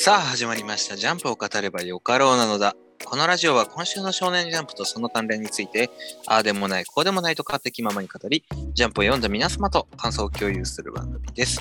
[0.00, 0.94] さあ始まりました。
[0.96, 2.76] ジャンプを語ればよかろうなのだ。
[3.04, 5.90] このラジオは今週の少年ジャンプとその関連について、
[6.28, 11.60] ああでもない、こうでもないと勝手気ままに語り、ジャンプを読んだ皆様と感想を共有する番組です。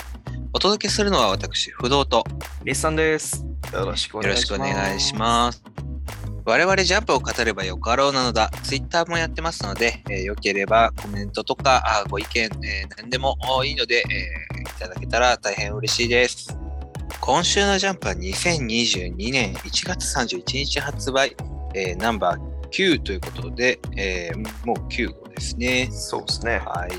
[0.54, 2.24] お届けするのは私、不動と
[2.64, 3.44] リスさんです。
[3.74, 5.64] よろしくお願いします。
[6.46, 8.52] 我々ジャンプを語ればよかろうなのだ。
[8.62, 13.36] ツイッターもやってますので、えーよければコメントとかあご意見、えー何でも
[13.66, 16.57] いいので、えーいただけたら大変嬉しいです。
[17.28, 21.36] 今週のジャンプは2022年1月31日発売、
[21.76, 25.90] えーナンバー9ということで、えーもう9号ですね。
[25.92, 26.60] そうですね。
[26.60, 26.92] はい。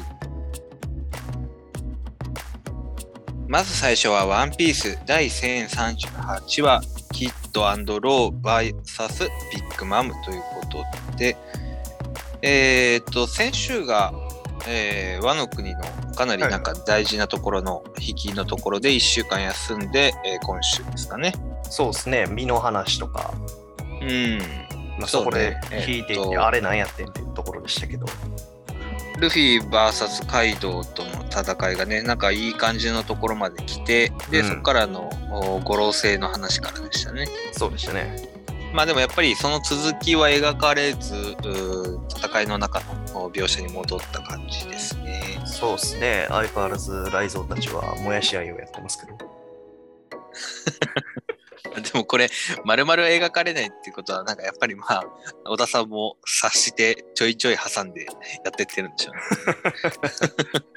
[3.49, 6.83] まず最初はワンピース第1038話、
[7.15, 7.33] キッ
[7.87, 10.85] ドロー VS ビッグマムということ
[11.17, 11.39] で、
[12.43, 14.13] えーっと、先週が、
[14.67, 15.81] えー和の国の
[16.15, 21.33] かなりなんか大事なところの引きのところで1週間休んで、えー今週ですかね。
[21.65, 22.27] そうですね。
[22.29, 23.33] 身の話とか、
[24.01, 24.39] うん。
[24.99, 28.07] まあ、そこでえっと聞いていて、あれなんやってんっていうところでしたけど。
[29.19, 37.27] ルフィ VS カイドウとの戦いがね、なんかいい感じのところまで来て、で、うんそこからのお五老星の話からでしたね。
[37.53, 38.38] そうでしたね。
[38.79, 41.37] まあでもやっぱりその続きは描かれず、
[42.17, 42.81] 戦いの中
[43.13, 45.43] のお描写に戻った感じですね。
[45.45, 46.27] そうですね。
[46.29, 49.19] 相変わらずライゾーたちはもやし愛をやってますけど。
[51.93, 52.29] でもこれ、
[52.65, 55.05] 丸々描かれないってことは、なんかやっぱりまあ、
[55.45, 59.15] 小田さんも察してちょいちょい挟んでやってってるんでしょう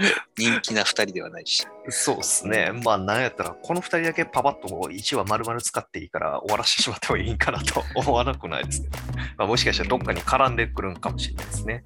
[0.04, 0.12] ね。
[0.38, 1.66] 人気な二人ではないし。
[1.90, 2.72] そうですね。
[2.84, 8.98] まあ、なんやったら、この二人だけパパッと1話丸々使っていいから終わらせてしまった方がいいんかなと思わなくないですけど。
[9.38, 11.84] まあ、もしかしたらどっかに絡んでくるんかもしれないですね。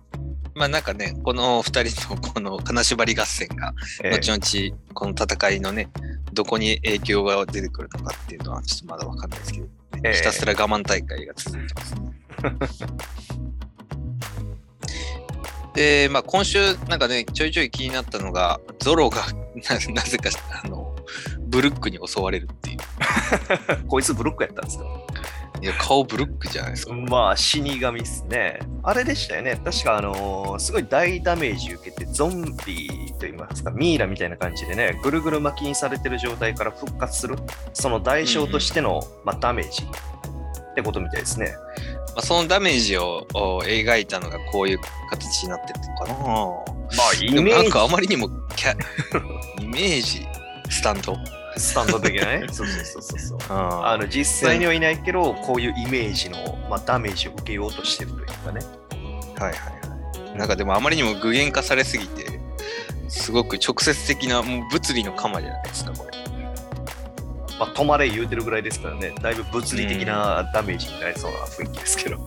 [0.56, 5.90] まあなんかね、この二人の この金縛り合戦が、えー後々この戦いのね、
[6.34, 9.66] どこに影響が出てくるのかっていうのはちょっとまだわかんないですけど、
[10.04, 12.86] ええひたすら我慢大会が続いてますね。
[15.74, 19.24] で、まあ今週なんかね、ちょいちょい気になったのが、ゾロが
[19.70, 20.30] ななぜか
[20.64, 20.96] あの、
[21.48, 22.78] ブルックに襲われるっていう。
[23.88, 24.86] こいつブロックやったんですか？
[25.62, 26.94] いや、顔ブルックじゃないですか。
[26.94, 28.60] まあ死神っすね。
[28.84, 29.60] あれでしたよね。
[29.64, 32.90] 確かあのーすごい大ダメージ受けて、ゾンビ
[33.20, 37.38] といいますか、ミイラみたいな感じでね、ぐるぐる巻きにされてる状態から復活する、
[37.74, 41.54] その代償としての、まあ、ダメージってことみたいですね。
[42.16, 44.80] まあ、そのダメージをお描いたのがこういう
[45.10, 46.14] 形になってるのかな。
[46.16, 48.76] まあ、イメージなんかあまりにもキャ
[49.62, 50.26] イメージ
[50.70, 51.18] スタンド
[51.58, 52.48] スタンド的なね。
[52.52, 53.38] そうそうそうそうそう。
[53.50, 58.60] ああの実際にはいないけど、こういうイメージの、まあ、ダメージを受けようとしてるというかね。
[59.40, 60.38] はいはいはい。
[60.38, 62.40] なんかでもあまりにも具現化されすぎて、
[63.08, 66.16] すごく直接的なもう物理の鎌じゃないですか、これ。
[67.58, 72.18] まあ、止まれ言うてるぐらいですからね、だいぶ物理的なダメージになりそうな雰囲気ですけど。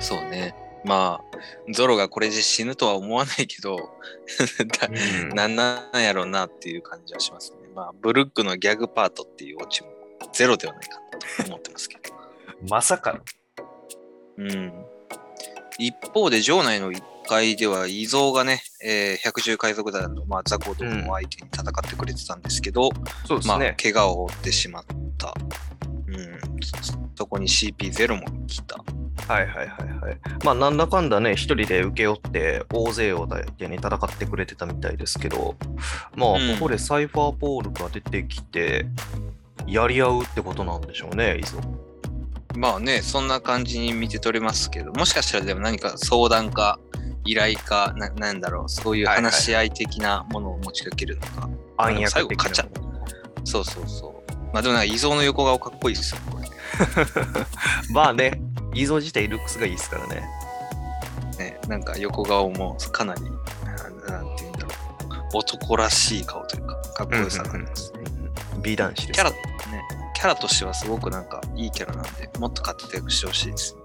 [0.00, 0.54] そうね。
[0.84, 3.76] まあ、ゾロがこれで死ぬとは思わないけど、
[4.80, 4.88] だ
[5.34, 7.59] なんなんやろうなっていう感じはしますね。
[7.74, 9.88] まあ、ブルックのギャグパートっていうオチも
[10.32, 12.14] ゼロではないかなと思ってますけど。
[12.68, 13.20] まさかの。
[14.38, 14.72] うん。
[15.78, 23.76] 一方で、城内の1階では、伊蔵がね、えー百獣海賊団の、まあ、雑魚どもを相手に戦ってくれてたんですけど、まあ、そうですね。
[23.80, 24.84] 怪我を負ってしまっ
[25.16, 25.34] た。
[26.06, 26.40] うん。
[27.14, 28.82] そこに CP0 も来た。
[29.28, 29.68] はいはいはい
[30.00, 30.18] はい。
[30.44, 35.56] まあなんだかんだね、一人で請け負って大勢を相手に戦ってくれてたみたいですけど、
[36.16, 38.86] まあうんここでサイファーポールが出てきて、
[39.66, 41.58] やり合うってことなんでしょうね、いぞ。
[42.56, 46.80] まあね、そんな感じに見て取れますけど、もしかしたらでも何か相談か、
[47.24, 51.48] 依頼か、ななんだろう、そういう話し合い的なものを持ちかけるのか。
[51.76, 52.80] 暗躍的な後
[53.44, 54.32] そうそうそう。
[54.52, 56.48] まあでもなんか、伊蔵の横顔かっこいいですよ、これ。
[57.92, 58.40] まあね、
[58.74, 60.28] イゾ自体ルックスがいいですからね。
[61.38, 63.22] ね、なんか横顔もかなり、
[63.64, 68.00] ななんていうんだろう、男らしい顔というか、かっこよさがありますね。
[68.62, 69.12] 美男子です。
[69.12, 69.36] キャラ、ね、
[70.14, 73.80] キャラとしてはすごくなんかいいキャラなんで、もっと活躍してほしいですね。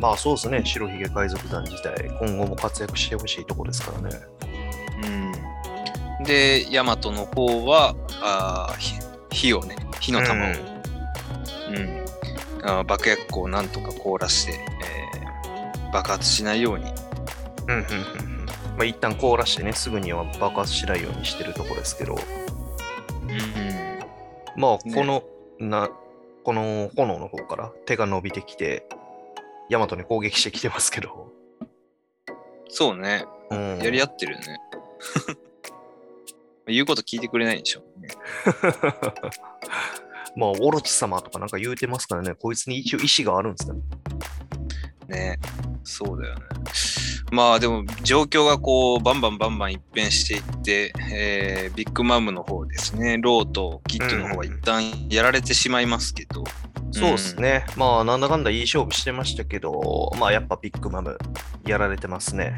[0.00, 4.20] まあそうですね、白ひげ海賊団自体、今後も活躍してほしいところですからね。
[6.18, 6.24] うん。
[6.24, 8.94] で、ヤマトの方は、あー火
[9.30, 12.03] 火をね、火の玉を、うん
[12.64, 15.24] あー爆薬庫をなんとか凍らして、えー
[15.94, 16.92] 爆発しないように、
[17.68, 17.84] うんうんうん
[18.40, 18.46] うん。
[18.46, 22.18] まあ一旦凍らしてね、すぐには爆発しないようにしてるところですけど、うん、
[24.60, 24.92] まあ、ね。
[24.92, 25.22] この、
[25.60, 25.88] な、
[26.42, 28.88] この炎の方から手が伸びてきて、
[29.68, 31.32] ヤマトに攻撃してきてますけど、
[32.68, 34.58] そうね、うん、やり合ってるよね。
[36.66, 37.82] 言うこと聞いてくれないんでしょ。
[37.96, 38.08] うね。
[40.36, 43.80] まあ、オロチ様とかなんか言うてますからね、こいつに一応意志があるんですかね。
[45.08, 45.38] ね。
[45.84, 46.40] そうだよね。
[47.30, 56.44] まあでも状況がこうバンバンバンバン一変していって、えービッグマムの方ですね、ローとキッドの方は一旦やられてしまいますけど、
[56.92, 57.66] そうですね。
[57.76, 61.18] まあ、なんだかんだいい勝負してましたけど、まあ、やっぱビッグマム
[61.66, 62.54] やられてますね。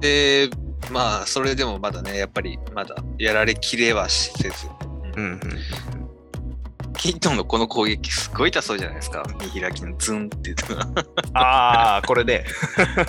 [0.00, 0.50] で、
[0.90, 4.66] まあそれでもまだね、やっぱりまだやられきれはせず、
[5.16, 5.40] うんうん。
[7.04, 11.04] キッドのこの攻撃すごい痛そうじゃないですか、見開きのズンっていうのが。
[11.34, 12.46] ああ、これで。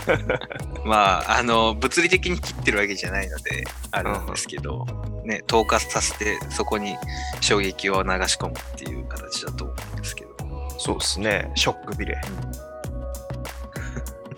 [0.83, 4.85] まあ、あの、物理的に切ってるわけじゃないので、あるんですけど、
[5.23, 6.97] ね、透過させて、そこに
[7.39, 10.35] 衝撃を流し込むっていう形だと思うんですけど。
[10.77, 11.49] そうですね。
[11.55, 12.19] ショックビレ。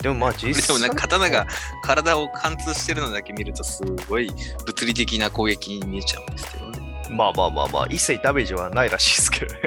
[0.00, 1.48] でもまあ実 でも際なんか刀が
[1.82, 4.30] 体を貫通してるのだけ見ると、すごい
[4.64, 6.67] 物理的な攻撃に見えちゃうんですけどね。
[7.10, 9.60] まあまあまあまあ、一切ダメージはないらしいですけどね。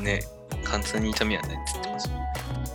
[0.00, 0.20] ね、
[0.64, 2.10] 貫通に痛みはないって言ってます。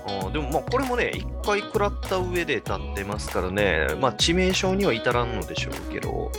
[0.05, 6.31] あーでもまあこれもね、一回食らった上で立ってますからね、まあ致命傷には至らんのでしょうけど、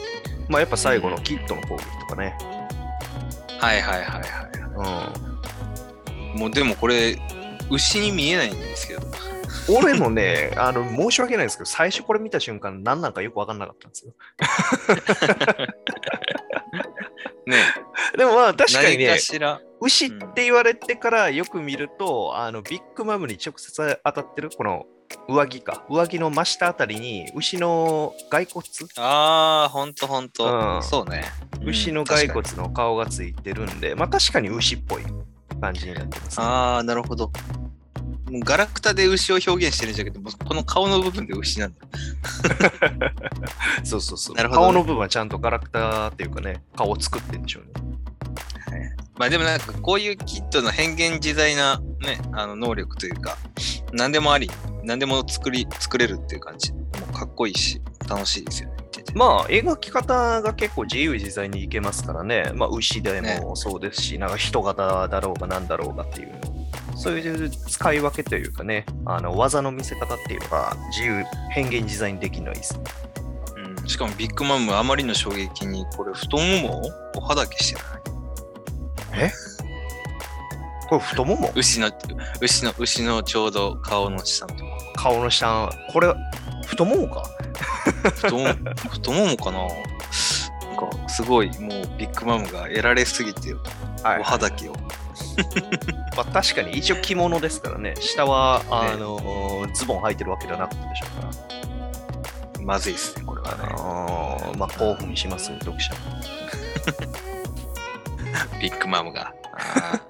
[0.48, 2.36] まあやっぱ最後のキットの攻撃とかね。
[3.58, 4.22] はいはいはい
[4.76, 5.12] は
[6.32, 6.38] うんい。
[6.38, 7.18] もうでもこれ、
[7.70, 9.02] 牛に見えないんですけど。
[9.66, 14.12] 俺もね、あの、申し訳ないんですけど、最初これ見た瞬間、何なんかよくわかんなかったんですよ。
[17.46, 17.56] ね、
[18.16, 19.18] でもまあ確かにね。
[19.80, 24.86] 牛って言われてからよく見ると、あの、ビッグマムに直接当たってる、この
[25.28, 28.66] 上着か、上着の真下あたりに、牛の骸骨、
[28.96, 30.44] ああ、ほんとほんと。
[30.44, 31.24] うんそうね。
[31.64, 35.02] 牛の骸骨の顔がついてるんで、まあ確かに牛っぽい
[35.60, 36.46] 感じになってます、ね。
[36.46, 37.30] ああ、なるほど。
[38.30, 41.76] もうガラクタで牛を表現してるんじゃなくて、この顔の部分で牛なんだ。
[43.84, 44.36] そうそうそう。
[44.36, 48.94] なるほどね顔の部分はちゃんとガラクタっていうかね、顔を作ってるんでしょうね。
[49.16, 53.36] まあでもなんかこういうキットの変幻自在なね、あの能力というか、
[53.92, 54.50] 何でもあり、
[54.82, 56.72] 何でも作り、作れるっていう感じ。
[56.72, 56.80] も
[57.10, 58.74] うかっこいいし、楽しいですよね。
[59.14, 62.50] まあ、描き方が結構自由自在にいけますからね。
[62.54, 66.63] まあ、牛でねもそうですし、なんか人型だろうが何だろうがっていうの。
[66.96, 72.84] そういう使い分けというかね、あの技の見せ方っていうのが自由、変幻自在にできるのはいいですね。
[73.56, 79.30] うん、しかもビッグマムあまりの衝撃に、これ太ももをおはだけしてない？
[80.88, 81.50] これ太もも？
[81.54, 81.90] 牛の、
[82.40, 84.70] 牛の、牛のちょうど顔の下のとこ。
[84.96, 86.14] 顔の下、これ
[86.66, 87.28] 太ももか？
[88.14, 88.54] 太もも、
[88.90, 89.58] 太ももかな？
[89.58, 89.68] なん
[90.76, 93.54] か、すごい、もうビッグマムがやられすぎて、
[94.02, 94.74] はおはだけを。
[96.16, 97.94] まあ、確かに一応着物ですからね。
[98.00, 101.28] 下は、あのズボン履いてるわけではなかったでしょうか
[102.58, 102.62] ら。
[102.62, 103.64] まずいですね、これはね。
[103.70, 105.92] あーまあ、興奮しますね、読者。
[108.60, 109.34] ビッグマムが。
[109.52, 110.04] あー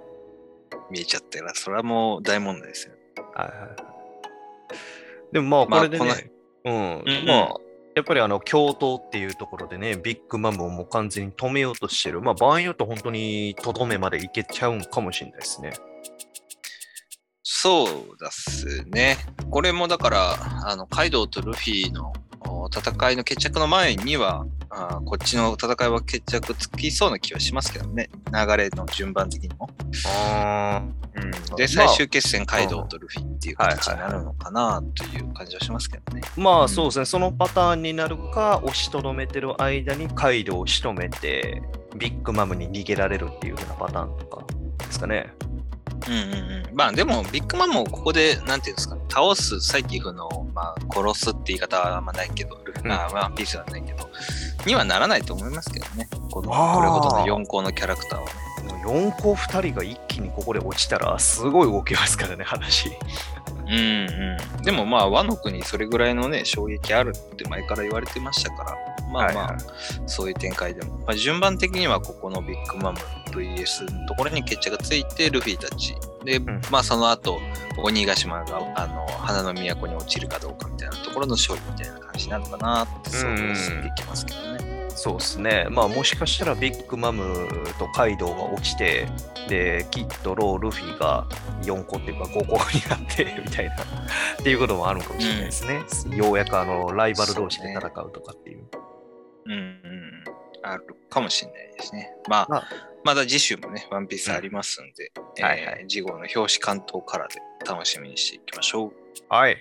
[0.90, 2.92] 見えちゃったら、それはもう大問題ですよ。
[3.34, 3.70] はいはいはい。
[5.32, 6.16] でもまあ、これでね、まあ
[6.64, 7.56] うん、うんまあ、
[7.94, 12.20] やっぱりあの、共闘っていうところでね、ビッグマムをもう完全に止めようとしてる。
[12.20, 15.74] まあ、場合によって本当にとどめまでいけちゃうんかもしれないですね。
[17.42, 17.88] そう
[18.18, 19.16] ですね。
[19.50, 22.12] これもだから、あのカイドウとルフィの
[22.72, 28.10] 戦いの決着の前には、あーこっちの戦いは決着つきそうな気はしますけどね。
[28.32, 29.70] 流れの順番的にも。
[30.06, 30.82] あ
[31.56, 36.22] で、まあ最終決戦、カイドウとルフィっていう形になるのかなという感じはしますけどね。
[36.36, 41.62] まあそうですね、そのパターンになるか、押しとどめてる間にカイドウを仕留めて、
[41.96, 44.44] ビッグマムに逃げられるっていう風なパターンとか
[44.78, 45.32] ですかね。
[46.06, 46.74] うんうんうん。
[46.74, 54.08] まあでも、ビッグマンもここで、なんていうんですかね、倒すサイキフの、まあ、殺すって言い方はあんまないけど、ルフうんあワンピースはないけど、
[54.66, 56.08] にはならないと思いますけどね。
[56.30, 58.32] この、これほどの4校のキャラクターはね。
[58.84, 62.90] 4校2人が一気にここで落ちたら、すごい動きますからね、話。
[63.74, 64.62] うんうん。
[64.62, 68.76] でもまあ、和の国それぐらいのね、衝撃あるって前から言われてましたから、
[69.08, 69.56] まあまあ、はいはい
[70.06, 70.98] そういう展開でも。
[70.98, 72.98] まあ、順番的にはここのビッグマム
[73.30, 75.94] VS のところに決着がついて、ルフィたち。
[76.24, 77.40] で、んまあその後、
[77.78, 84.73] 鬼ヶ島があの花の都に落ちるかどうかみたいなところの勝利みたいな感じなのかなって想像していきますけどね。
[84.94, 85.66] そうですね。
[85.70, 87.48] まあもしかしたらビッグマム
[87.78, 89.06] とカイドウが落ちて、
[89.48, 91.26] で、キッド、ロー、ルフィが
[91.62, 93.74] 四皇っていうか五皇になってみたいな
[94.40, 95.66] っていうこともあるかもしれないです
[96.08, 96.16] ね。
[96.16, 98.68] ようやくあのライバル同士で戦うとかっていう。
[99.46, 100.24] うんうん。
[100.62, 102.14] あるかもしれないですね。
[102.28, 107.34] まあ、まあまだ次週もね、ワンピースありますんで、えーはいは次号の表紙巻頭からで
[107.68, 108.92] 楽しみにしていきましょう。
[109.28, 109.58] はい。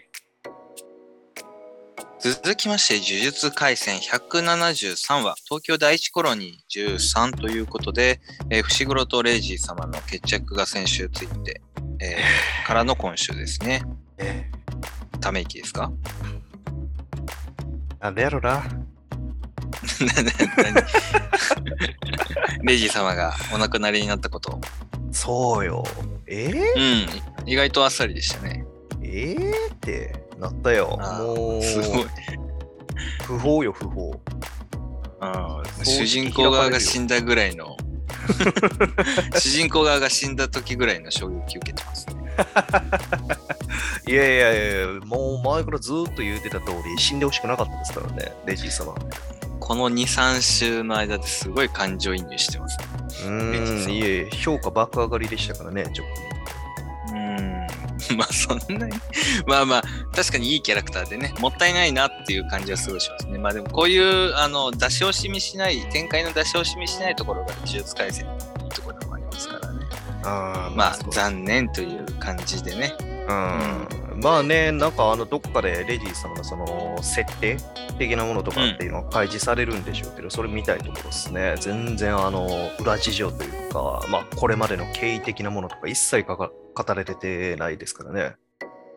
[2.23, 11.61] 続きまして、呪術廻戦173話、東京第一コロニー13ということで、えー伏黒とレイジー様の決着が先週ついて、
[11.99, 13.83] えー からの今週ですね。
[14.17, 14.49] え
[15.19, 15.91] ため息ですか？
[17.99, 18.63] なんでやろな。
[22.63, 24.61] レイジー様がお亡くなりになったこと。
[25.11, 25.83] そうよ。
[26.27, 28.65] えー、うん、意外とあっさりでしたね。
[29.03, 30.97] えー、ってなったよ。
[30.97, 32.05] もう、すごい。
[33.23, 34.11] 不法よ、不法。
[35.21, 37.77] うんう主人公側が死んだぐらいの
[39.39, 42.13] 主人公側が死んだ時ぐらいの衝撃受けてますね。
[44.07, 48.93] いやいやいや、もう前からずっと言うてた通り、死んでほしくなかったですからね、レジー様。
[49.59, 52.85] この2、3週の間ですごい感情移入してますね。
[53.27, 56.32] うん、いえ、評価爆上がりでしたからね、ちょっうん。
[58.17, 58.93] まあそんなに
[59.47, 59.83] まあまあ
[60.15, 63.37] 確かにいいキャラクターでねもったいないなっていう感じはすごいしますね。
[63.37, 69.85] まあでもこういうあの出し惜しみしない展開の出し惜しみしないところが呪術廻戦のいいところでもありますからね。
[69.89, 70.29] と。
[70.29, 72.93] あーまあそう残念という感じでね。
[73.27, 77.57] うんまあね、なんかあのどっかでレディーさんがその設定
[77.99, 81.55] 的なものとかっていうのは開示されるんでしょうけど、それ見たいところですね。
[81.59, 82.47] 全然あの
[82.79, 88.35] 裏事情というか、まあこれまでの経緯的なものとか一切かか語られてないですからね。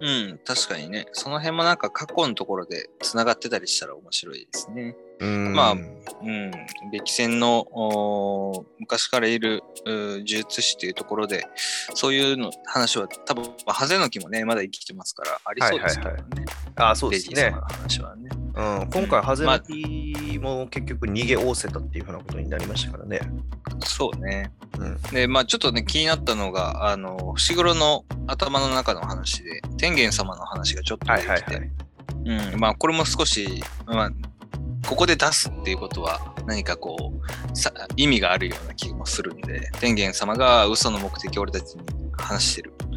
[0.01, 1.07] うん、確かにね。
[1.13, 4.95] その辺もなんか過去のところでつながってたりしたら面白いですね。
[5.21, 5.77] うんまあ
[6.23, 6.51] うん、
[6.93, 7.67] 歴戦の
[8.79, 11.47] 昔からいる呪術師っていうところで、
[11.95, 16.45] そういうの話は多分、まあ、ハゼノキもね、まだ生きてますから、ありそうですけどね。
[16.77, 17.51] あそうですね。
[17.51, 18.31] 話はね。
[18.55, 23.21] うん、今回、ハゼノキも結局逃げおおせたっていうふうなことになりましたからね。
[23.85, 24.53] そうね。
[24.79, 25.01] うん。
[25.13, 31.71] で、まあちょっとね、気になったのが、あの、伏黒の頭の中の話で、天元様の話がちょっと出てきて、
[32.53, 34.11] うん、まあこれも少し、まあ、
[34.87, 37.13] ここで出すっていうことは何かこ
[37.53, 41.83] うさ意味があるような気もするんで天元様が嘘の目的を俺たちに
[42.17, 42.97] 話してる、うん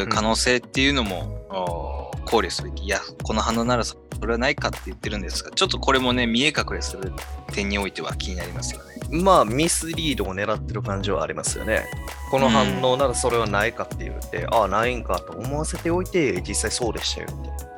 [0.00, 7.12] うん可能性っていうのもお考慮すべきいやこの花ならそれはないかって言ってるんですがちょっとこれもね見え隠れする
[7.52, 8.98] 点においては気になりますよね。
[9.10, 11.86] まあ、ミスリードを狙ってる感じはありますよね。
[12.30, 17.77] この反応ならそれはないかって言って、ああ、ないんかと思わせておいて、実際そうでしたよって。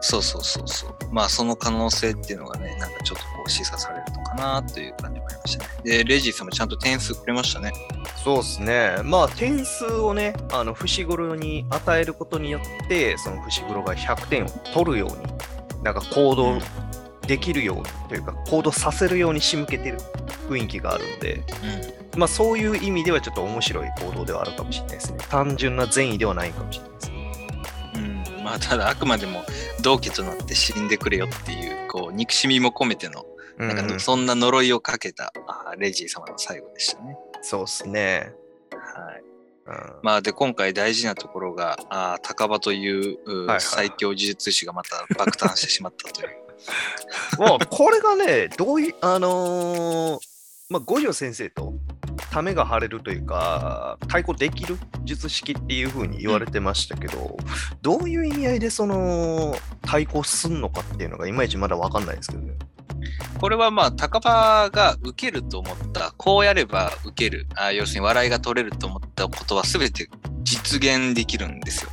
[0.00, 0.94] そうそうそうそう。
[1.12, 5.70] まあその可能性っていうのがねなんかちょっとこう示唆されるのかなという感じもありましたね。
[5.84, 7.72] でレジー様ちゃんと点数くれましたね。
[8.22, 8.96] そうですね。
[9.04, 16.58] まあ、点数をね、あの、伏黒に与えることによって、その伏黒が100点を取るように、なんか行動
[17.28, 19.98] できるようにというか、行動させるように仕向けてる
[20.48, 21.44] 雰囲気があるんで、
[22.14, 25.18] うんまあ、そういう意味ではちょっと面白い行動ではあるかもしれないですね。
[25.28, 28.26] 単純な善意ではないかもしれないですね。
[28.38, 29.44] うん、まあただあくまでも
[29.86, 33.24] 同期となって死んでくれよっていうこう憎しみも込めての
[33.56, 37.16] なんかうんそんな呪いをかけたあレジー様の最後でしたね。
[37.40, 38.32] そうですね。
[38.72, 39.22] はい、
[39.66, 43.16] うんまあで今回大事なところがあ高場という
[43.60, 46.28] 最強呪術師がまた爆誕してしまったという。
[47.38, 50.20] もうこれがね、どういう、あのー
[50.68, 51.74] まあ、五条先生と
[52.30, 57.36] ためが張れるというか、対抗できる術式っていう風に言われてましたけど、
[57.82, 62.54] どういう意味合いでその対抗すんのかっていうのがいまいちまだ分かんないですけどね。
[63.38, 70.08] これはまあ高場が受けると思ったこうやれば受けるあ要するに笑いが取れると思ったことは全て
[70.42, 71.90] 実現できるんですよ。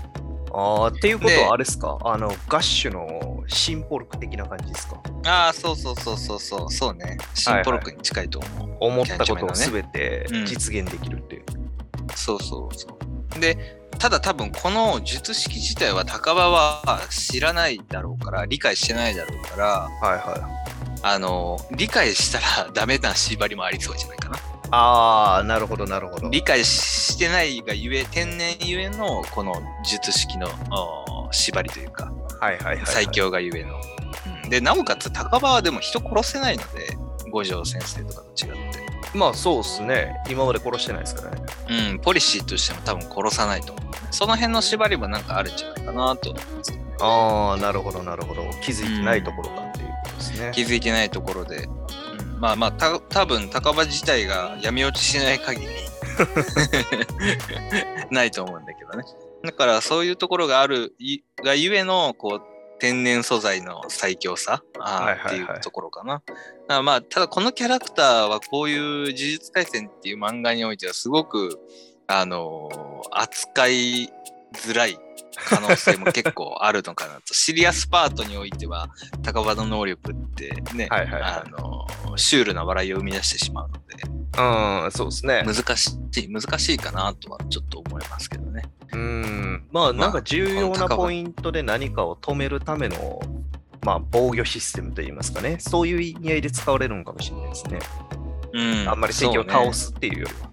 [0.55, 1.97] ああ、っていうことではあれですか？
[2.03, 5.01] あの、ガッシュのシンポルク的な感じですか？
[5.25, 8.77] ああそうそうそうそうそうそうねシンポロクに近いと思う。
[8.79, 11.43] 思ったことを全てうん実現できるっていう。
[12.15, 12.87] そうそうそ
[13.37, 13.39] う。
[13.39, 19.65] で、ただ多分この術式自体は高場は知らないだろうから、理解してないだろうから、
[20.01, 20.99] はいはい。
[21.01, 24.37] あの、理解したらダメな縛りもありそうじゃないかな。
[24.71, 26.29] ああ、なるほどなるほど。
[26.29, 32.85] 理解してないがゆえ、天然ゆえのこの術式のお縛りというか、はいはいはい、はい。
[32.85, 33.75] 最強がゆえの。
[33.75, 36.97] うんで、なおかつ高場はでも人殺せないので、
[37.31, 38.83] 五条先生とかと違って。
[39.15, 40.21] まあそうですね。
[40.29, 41.41] 今まで殺してないですからね。
[41.91, 43.99] うん、ポリシーとしても多分殺さないと思う、ね。
[44.11, 46.95] その辺の縛りもなんかあるんじゃないかなと思いますけどね。
[46.99, 48.43] ああ、なるほど、なるほど。
[48.61, 50.51] 気づいてないところがっていうことですね。
[50.53, 51.83] 気づいてないところで、うん
[52.43, 55.67] まあまあた多分高場自体が闇落ちしない限り
[58.11, 59.05] ないと思うんだけどね
[59.43, 64.63] だからそういうところがあるいがゆえのこう天然素材の最強さ
[65.25, 66.15] っていうところかな。
[66.15, 66.35] だか
[66.67, 68.81] らまあただこのキャラクターはこういう
[69.11, 71.59] 「呪術廻戦」っていう漫画においてはすごく
[72.07, 74.09] あのー扱い
[74.53, 74.97] づらい
[75.35, 77.33] 可能性も結構あるのかなと。
[77.33, 78.89] シリアスパートにおいては、
[79.23, 84.03] 高場の能力ってね、はいはいはいあの、シュールな笑いを生み出してしまうので、
[84.85, 85.43] うん、そうですね。
[85.45, 88.63] 難しい、難しいかなとはちょっと思いますけどね。
[88.91, 93.19] うん、まあ、なんか重要なポイントで何かを止めるための、
[93.81, 97.79] まあ、防御システムといいますかね、そういう意味合いで使われるのかもしれないですね。
[98.53, 98.89] うん。
[98.89, 100.49] あんまり敵を倒すっていうよりは。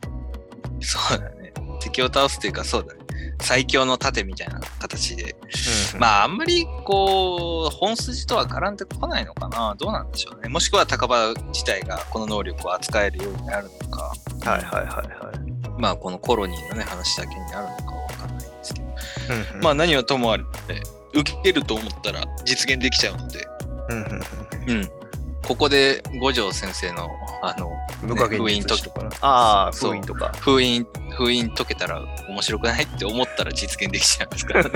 [0.81, 1.40] そうね。
[1.81, 3.01] 敵を倒すっていうか、そうだね。
[3.43, 5.35] 最強の盾みたいな形で。
[5.95, 9.75] うんまあ、あんまりこう、本筋とは絡んでこないのかな。
[9.77, 10.49] どうなんでしょうね。
[10.49, 14.13] もしくは高場自体がこの能力を扱えるようになるのか。
[14.49, 15.81] はいはいはいはい。
[15.81, 18.87] まあ、このコロニーのね、話だけになるのかわかんないんですけど。
[18.87, 20.45] うんうんまあ、何はともあれ、
[21.15, 23.49] 受けると思ったら実現できちゃうので、
[23.89, 24.23] うんうん
[24.69, 24.91] うん。
[25.47, 27.09] ここで五条先生の、
[27.43, 29.11] あの、うん無加減封印ととかな。
[29.21, 30.33] ああ、そう封印とか。
[30.41, 34.63] 封印、封印解けたら面白くないって思ったら実現できちゃいますから。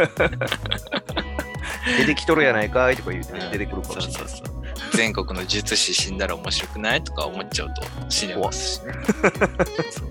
[1.99, 4.23] 出てきとるやないかいとか言うて出てくるかそうもしれない。
[4.29, 4.55] そうそう。
[4.93, 8.93] 全国の術師死んだら面白くないとか思っちゃうと死ねますしね。
[9.91, 10.09] そう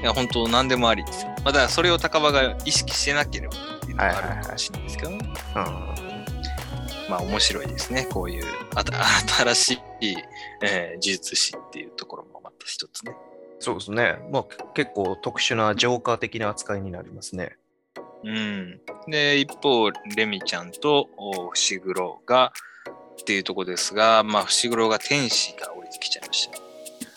[0.00, 1.30] いや、本当何でもありですよ。
[1.44, 5.18] まあ、だからそれを高場が意識してなければっていうのがあるのかもしれないですけどね。
[5.56, 5.60] う
[6.06, 6.09] ん
[7.10, 8.06] まあ面白いですね。
[8.10, 8.44] こういう
[8.76, 8.92] あた
[9.52, 10.16] 新しい、
[10.62, 13.16] えー、呪術師っていうところもまた一つね。
[13.58, 14.18] そうですね。
[14.30, 17.58] まあ、結構特殊なジョーカー的な扱いになりますね。
[18.24, 18.80] うん。
[19.06, 22.52] で、一方、レミちゃんとお伏黒が
[23.20, 26.58] っていうところですが、まあ、伏黒が天使が降りてきちゃいました。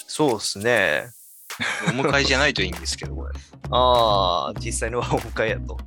[0.07, 1.05] そうですね。
[1.87, 3.31] お迎えじゃないといいんですけど、これ。
[3.71, 5.77] ああ、実際のはお迎えやと。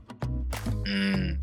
[0.85, 1.43] うん。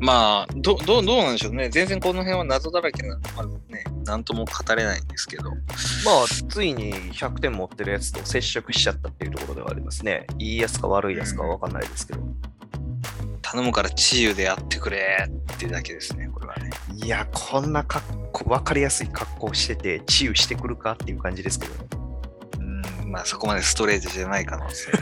[0.00, 1.68] まあ、どどうどうなんでしょうね。
[1.68, 5.50] 全然この辺は謎だらけなのまあね、なんとも語れないんですけど。
[5.50, 10.26] まあ、ついに100点持ってるやつと接触しちゃったっていうところではありますね。
[10.38, 12.20] いいやつか悪いやつかは分かんないですけど。
[13.50, 16.70] 頼むから治癒でやってくれっていうだけですね、これはね。
[17.02, 21.88] いや、こんな格好、分かりやすい格好してて、治癒してくるかっていう感じですけどね。
[22.58, 24.92] うん、まあそこまでストレートじゃない可能性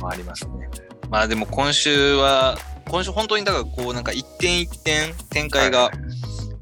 [0.00, 0.68] もありますね。
[1.10, 2.56] まあでも今週は、
[2.88, 5.90] 今週本当にだからこうなんか一点一点展開が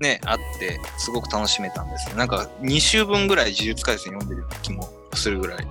[0.00, 2.16] ね、あって、すごく楽しめたんですよ。
[2.16, 5.66] なんか2週分ぐらい呪術廻戦読んでる気もするぐらいね。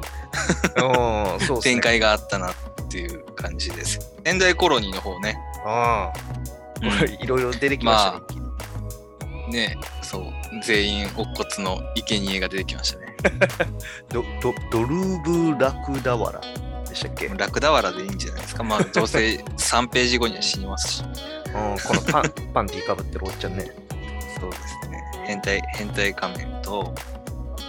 [1.61, 2.55] 展開があったなっ
[2.89, 4.13] ていう感じです。
[4.21, 5.37] 現代コロニーの方ね。
[5.65, 6.11] あ
[6.81, 8.45] あ、いろいろ出てきましたね。
[9.47, 10.23] まね、そう、
[10.63, 11.23] 全員乙
[11.57, 13.15] 骨の生贄が出てきましたね。
[14.09, 16.41] ドドドルーブ・ラクダワラ
[16.95, 18.63] でしたっけ、うん、ラクダワラでいいんじゃないですか？
[18.63, 21.03] まあどうせ3ページ後には死にますし。
[21.03, 23.71] このパン パンティーかぶってるおっちゃんね。
[24.39, 25.03] そうですね。
[25.25, 26.93] 変態、変態仮面と、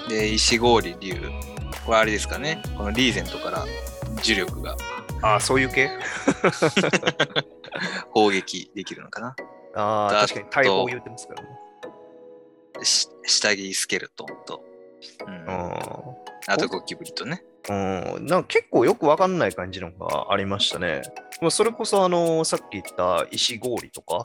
[0.09, 1.31] で、石氷竜。
[1.85, 2.63] これあれですかね？
[2.77, 3.65] このリーゼントから
[4.25, 4.77] 呪力が
[5.23, 5.91] ああ、そういう系？
[8.11, 9.37] 砲撃できるのかな？
[9.75, 11.49] ああ、だ確かに大砲言ってますからね。
[12.83, 14.63] し下着スケルトンと、
[15.27, 15.47] うん、
[16.47, 17.43] あとゴキブリとね。
[17.69, 21.03] うん、うん、なんか結構よくわかんない感じのがありましたね。
[21.41, 24.23] まあ、それこそあのさっき言った石氷とか、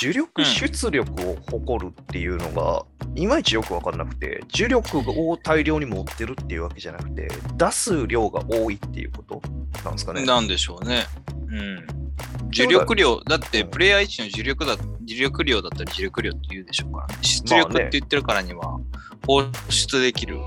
[0.00, 9.42] 呪力出力を誇るっていうのが、いまいちよくわかんなくて、呪力を大量に持ってるっていうわけじゃなくて、出す量が多いっていうこと
[9.84, 10.24] なんですかね。
[10.24, 11.04] なんでしょうね。
[11.48, 11.86] うん。
[12.52, 17.14] 呪力量、だってプレイヤー1の呪力だ、呪力量だったら呪力量って言うでしょうからね。
[17.22, 18.80] 出力って言ってるからには、
[19.26, 20.38] 放出できる。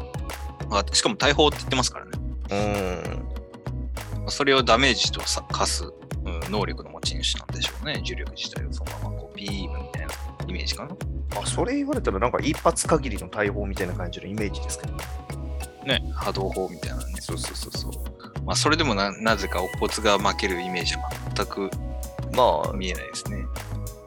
[0.71, 2.11] あしかも大砲って言ってますからね。
[2.51, 4.29] うん。
[4.29, 8.01] それをダメージとさ課す、うん、能力の持ち主なんでしょうね。
[8.05, 10.13] 呪力自体をそのままこうビームみたいな
[10.47, 10.95] イメージかな。
[11.41, 15.03] あ、それ言われたらなんか一発限りの大砲みたいな感じのイメージですけどね。
[15.85, 17.03] ね、波動砲みたいなね。
[17.19, 18.43] そうそうそうそう。
[18.43, 21.69] まあ、それでもななぜか乙骨が負けるイメージは全く
[22.35, 23.45] まあ、見えないですね。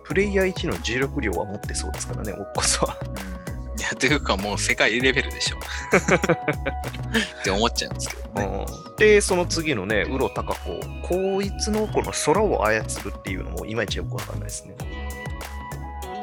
[0.05, 2.97] プレイヤー1の重力量は持ってそうですからね、おっこそは。
[3.03, 3.48] うん、
[3.79, 5.59] いや、というかもう世界レベルでしょ。
[7.41, 8.65] って思っちゃうんですけどね。
[8.71, 14.75] うんで、その次のね、ウロタカ子、こいつのこの空を操るっていうのもいまいちよくわかんないですね。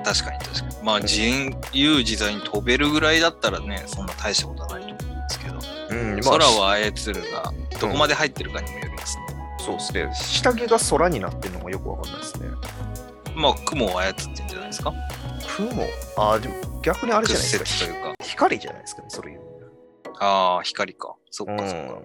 [0.04, 0.84] 確かに確かに。
[0.84, 1.22] まあ、自
[1.72, 9.24] 由自在に飛べるぐらいだったらね、そんな大したことはないと思うんですけど、うん、空を操るがどこまで入ってるかにもよりますね。
[9.58, 10.10] そうですね。
[10.14, 12.50] 下着が空になってるのもよくわかんないですね。
[13.36, 14.94] まあ、雲を操ってんじゃないですか。
[15.58, 15.88] 雲？
[16.18, 17.44] ああ、でも逆にあれじゃない？
[17.44, 17.66] ですか。
[17.86, 18.16] というか。
[18.24, 19.44] 光じゃないですかね、それ言う
[20.20, 21.16] ああ、光か。
[21.30, 22.00] そっかそっか。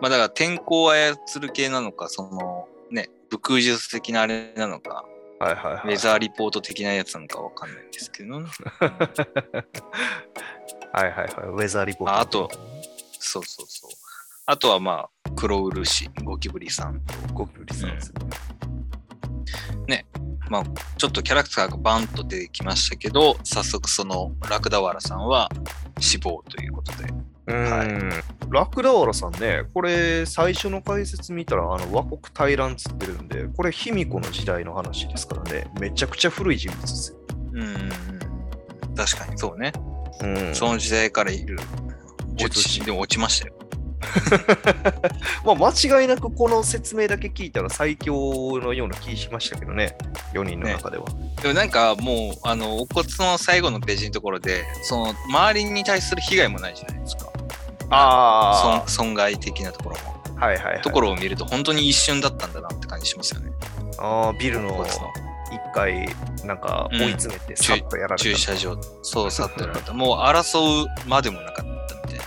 [0.00, 5.04] まあだから天候を操る系なのか、そのね、武空術的なあれなのか、
[5.38, 5.82] はいはいはい。
[5.84, 8.48] ウェザーリポート的なやつなのかわかんないんですけどね。
[10.92, 11.28] はいはいはい。
[11.48, 12.12] ウェザーリポート。
[12.14, 12.50] ああと、
[13.18, 13.90] そうそうそう。
[14.46, 17.00] あとはまあ、黒漆、ゴキブリさん。
[17.34, 18.12] ゴキブリさんです
[19.86, 20.06] ね。
[20.50, 20.64] まあ、
[20.98, 25.48] ちょっとキャラクターがバンと出てきましたけど、早速そのラクダワラさんは
[26.00, 27.04] 死亡ということで。
[27.46, 28.22] うーん。
[28.50, 37.18] ラクダワラさんね、これ最初の解説見たら、あの和国大乱つってるんで、これ卑弥呼の時代の話ですからね、めちゃくちゃ古い人物ですよ。
[37.52, 38.96] うん。
[38.96, 39.72] 確かにそうね。
[40.20, 41.60] うんその時代からいる。
[42.34, 43.54] 落ち落ちでも落ちましたよ。
[45.44, 48.14] まあ間違いなくこの説明だけ聞いたら最強
[48.62, 49.96] のような気しましたけどね、
[50.34, 51.04] 4人の中では。
[51.42, 57.30] でもなんかもう、あの、お骨の最後のページのところで、その、周りに対する被害もないじゃないですか。
[57.92, 60.22] あ損損害的なところも。
[60.40, 60.82] あ、はいはい、はい。
[60.82, 63.50] ところを見ると、本当に一瞬だったんだなって感じしますよね。
[63.98, 64.94] あービルの骨の
[65.52, 66.08] 一回
[66.44, 69.92] なんか追い詰めてさっとやられた、駐車場、そうさってやられた。
[69.92, 72.24] もう争うまでもなかったみたいなね。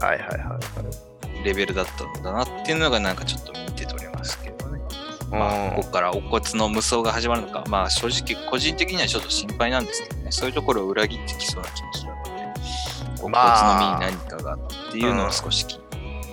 [0.00, 1.09] はいはいはい。
[1.42, 4.80] レベルだったんだなっていうのがなんかちょっと見て取れますけどね。
[5.30, 12.30] まあ、うんここからお骨の無双が始まるのか、まあ正直個人的にはちょっと心配なんですけどね、そういうところを裏切ってきそうな気もするので、
[13.22, 14.58] お骨の身に何かがっ
[14.90, 15.80] ていうのは少しき、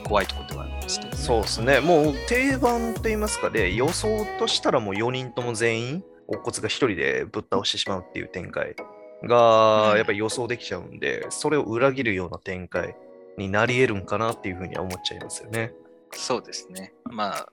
[0.03, 1.17] 怖いところではあるんですけど、ね。
[1.17, 1.79] そうですね。
[1.79, 8.75] もう定番と言いますかで、予想としたらもう4人とも全員、お骨が1人でぶっ倒してしまうっていう展開
[9.23, 12.95] が、うんやっぱり予想できちゃうんで、それを裏切るような展開
[13.37, 15.71] になり得るんかなっていうふうには思っちゃいますよね。
[16.13, 16.93] そうですね。
[17.05, 17.47] まあ、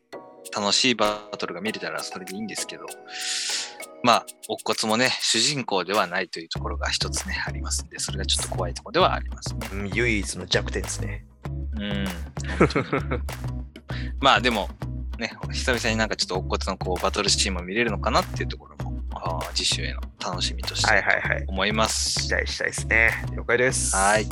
[0.58, 2.86] 楽しいバトルが見れたらそれでいいんですけど、
[4.02, 9.68] まあ、お骨もね、主人公ではないというところが一つね、ありますんで、それがちょっと怖いところではありますね。
[9.72, 11.26] うん唯一の弱点ですね。
[11.76, 12.04] うん。
[14.20, 14.68] まあでも、
[15.18, 21.44] ね、久々になんかちょっとお骨のこうバトルシーンも見れるのかなっていうところも、あー次週への楽しみとしてはいはいはい。
[21.46, 22.20] 思います。
[22.20, 23.10] 期待したいですね。
[23.34, 23.94] 了解です。
[23.96, 24.26] はい。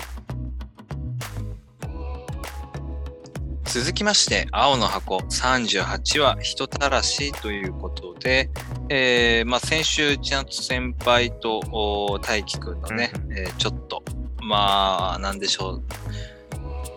[3.73, 8.51] 続きまして、青の箱38は人たらしということで、
[8.91, 14.03] えーまあ、先週、千夏先輩とお大輝くんのね、うんえーちょっと、
[14.43, 15.83] まあ、なんでしょう、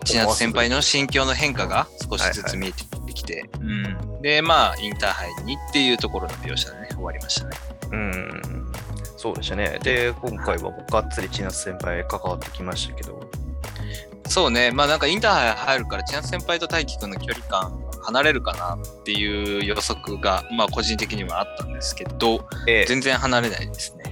[0.04, 2.84] 千夏先輩の心境の変化が少しずつ見えて
[3.14, 7.56] きて、うん、で、まあ、インターハイにっていうところの描写でね、終わりましたね。
[7.90, 8.66] うん。
[9.16, 9.78] そうでしたね。
[9.82, 13.30] で、今回はがっつり千夏先輩関わってきましたけど、
[14.28, 24.04] そうね、まあなんかインターハイ入るから、千夏先輩と大輝くんの距離感離れるかなっていう予測が、まあ個人的にはあったんですけど、ええ、全然離れないですね。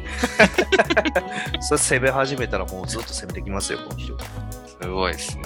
[1.61, 4.17] それ攻め始めたらもうずっと攻めてきますよ、この人。
[4.83, 5.43] すごいですね。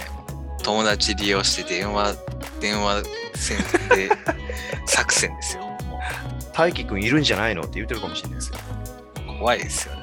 [0.63, 2.15] 友達利用して電話、
[2.61, 3.03] 電話
[3.35, 4.11] 線で
[4.87, 5.63] 作戦ですよ。
[5.63, 6.01] も
[6.53, 8.59] 大輝くんいるんじゃないのって言ってるかもしれないですよ。
[9.35, 10.03] う怖いですよね。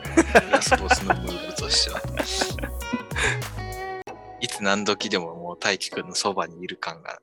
[0.52, 2.02] ラスボスのムーブとしては。
[4.46, 7.20] いつ何時でももう大輝くんのそばにいる感が。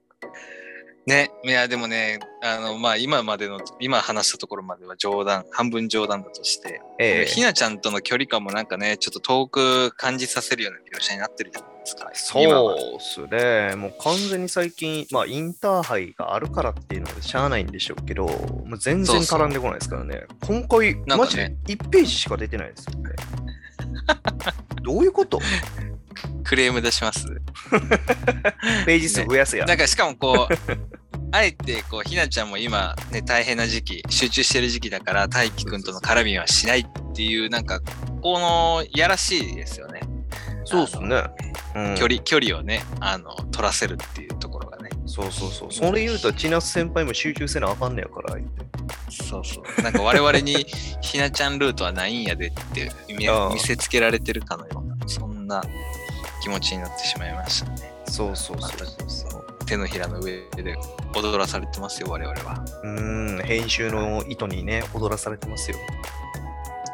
[1.06, 12.10] ね、いやでもね、あの、まあ今までの、今話したところまでは冗談、半分冗談だとして、えひなちゃんとの距離感もなんかね、ちょっと遠く感じさせるような描写になってるじゃないですか。
[12.14, 13.74] そうっすね。
[13.76, 20.26] もう完全に最近、まあインターハイがあるからっていうのでしゃあないんでしょうけど、もう全然絡んでこないですからね。
[20.46, 23.10] 今回、ねマジで1ページしか出てないですよね。
[24.84, 25.40] どういうこと？
[26.44, 27.26] クレーム出します。
[28.86, 29.64] ページ数増やすや。
[29.64, 30.54] なんかしかもこう、
[31.32, 37.80] あえてこう、ひなちゃんも今ね、大変な時期、集中してる時期だから、大輝くんとの絡みはしないっていう、なんか、
[38.20, 40.00] この、やらしいですよね。
[40.64, 41.24] そうっすね。
[41.74, 44.90] うん距離、距離をね、あの、取らせるっていうところがね。
[45.06, 45.72] そうそうそう。
[45.72, 48.62] それ言うと、千夏先輩も集中せなあかんねやから、言って。
[49.10, 49.82] そうそう。
[49.82, 50.66] なんか我々に
[51.00, 53.26] ひなちゃんルートはないんやでって見
[53.58, 55.62] せつけられてるかのような、そんな
[56.42, 57.92] 気持ちになってしまいましたね。
[58.06, 59.44] そうそうそうそう。
[59.64, 60.76] 手のひらの上で
[61.14, 62.64] 踊らされてますよ、我々は。
[62.82, 65.76] うーん、編集の意図にね、踊らされてますよ。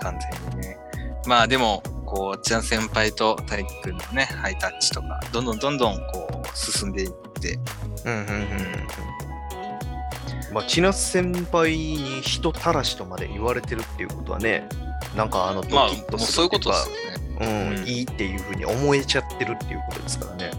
[0.02, 0.16] 完
[0.50, 0.76] 全にね。
[1.26, 7.58] まあでも、こう、ちゃん先輩と大輝くんのね、ハイタッチとか、どんどんどんどんこう、進んでいって、
[8.04, 8.88] うんうんうんうん。
[10.52, 14.68] まあ、千夏先輩に人たらしとまで言われてるっていうことはね、
[15.16, 17.07] なんかあの、ドキまあ、ッともうそういうことするっていうかですよね。
[17.40, 20.50] うん、うんいいっていうふうに思えちゃってるっていうことですからね。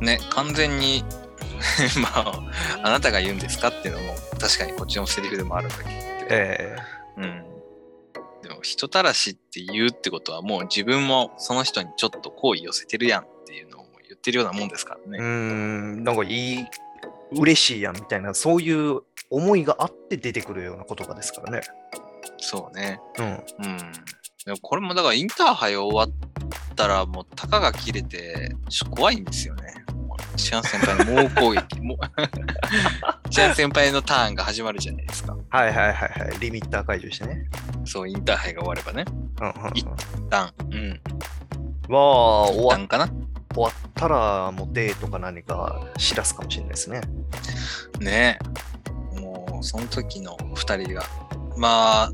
[0.00, 1.04] ね、完全に、
[2.02, 2.42] まあ、
[2.82, 5.90] あなたが言うんですかっていうのも、確かにこっちのセリフでもあるんだけど、
[6.28, 6.76] え
[7.16, 7.44] うん。
[8.42, 16.00] でも、人たらしって言うってことは、もう自分もその人にちょっと好意寄せてるやんっていうのを言ってるようなもんですからえうーね。
[16.00, 16.66] ん、なんかいい、
[17.32, 21.62] 嬉しいやんみたいな、そういう思いがあって出てくるような言葉ですからね。
[22.38, 23.00] そうね。
[23.18, 23.24] うん。
[23.24, 23.42] うん。
[24.44, 26.08] でもこれもだからインターハイ終わっ
[26.74, 29.74] たらもうたかが切れてちょっと怖いんですよね。
[30.36, 31.80] シアン先輩の猛攻撃。
[31.80, 31.96] も
[33.30, 35.36] シアン先輩のターンが始まるじゃないですか。
[35.50, 36.38] はいはいはいはい。
[36.40, 37.46] リミッター解除してね。
[37.84, 39.04] そう、インターハイが終わればね。
[39.40, 39.72] うんうんうん。
[39.74, 39.86] 一
[40.30, 41.00] 旦、うん。
[41.88, 42.00] まあ、
[42.48, 43.08] 終わ一旦かな。
[43.54, 47.00] 終わったら、もうデートか何か知らすかもしれないですね。
[48.00, 48.38] ね
[49.16, 49.20] え。
[49.20, 51.04] もう、その時の二人が。
[51.56, 52.12] まあ、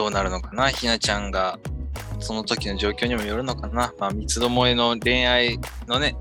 [0.00, 0.70] どうなるのかな？
[0.70, 1.58] ひなちゃんが、
[2.20, 3.92] その時の状況にもよるのかな？
[3.98, 6.16] まあ、三つどもえの恋愛のね、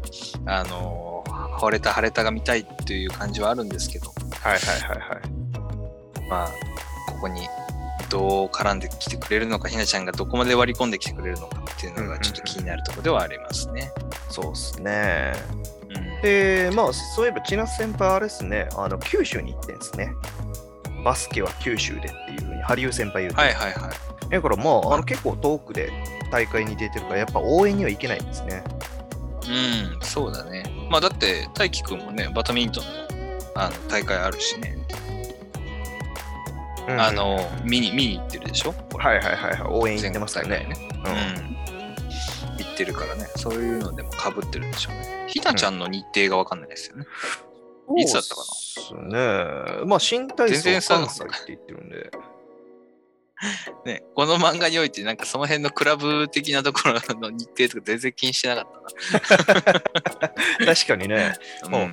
[0.46, 4.12] あのー、惚れた晴れたが見たいっていう感じはあるんですけど、
[4.42, 6.30] はいはいはいはい。
[6.30, 6.50] まあ、
[7.08, 7.48] ここに
[8.10, 13.94] どう絡んできてくれるのか、ひなちゃんがどこまで割り込んできてくれるのかっていうのがちょっと気になるところではありますね。
[14.30, 15.32] そうっすね。
[15.88, 16.22] うん。
[16.22, 20.12] で、まあ、そういえば、千夏先輩、あれですね、あの、九州に行ってんですね。
[21.06, 24.30] バスケは九州でっていう羽生先輩言うてはいはいはい。
[24.30, 25.92] だからまあ、あの結構遠くで
[26.32, 28.64] 大会に出てるから、やっぱ応援には行けないんですね。
[29.48, 30.64] うん、そうだね。
[30.92, 32.92] まあだって、大輝くんもね、バドミントンの
[33.56, 34.78] あの大会あるしね、
[36.88, 38.76] うんあの、見に、見に行ってるでしょ？
[38.98, 40.68] はいはいはいはい、応援行ってますからね。
[40.76, 41.58] 全国大会ね。
[42.54, 42.58] うん。
[42.58, 45.26] 行ってるからね、そういうのでも被ってるんでしょうね。
[45.28, 47.06] ひなちゃんの日程がわかんないですよね。
[47.98, 48.46] いつだったかな？
[48.46, 49.86] そうっすね。
[49.88, 52.12] まあ、新体操関西って言ってるんで。
[53.86, 58.68] ね、この漫画において、なんかその辺のクラブ的なところの日程とか全然気にしてなかっ
[60.66, 61.78] 確かにね、たな。
[61.80, 61.92] うん。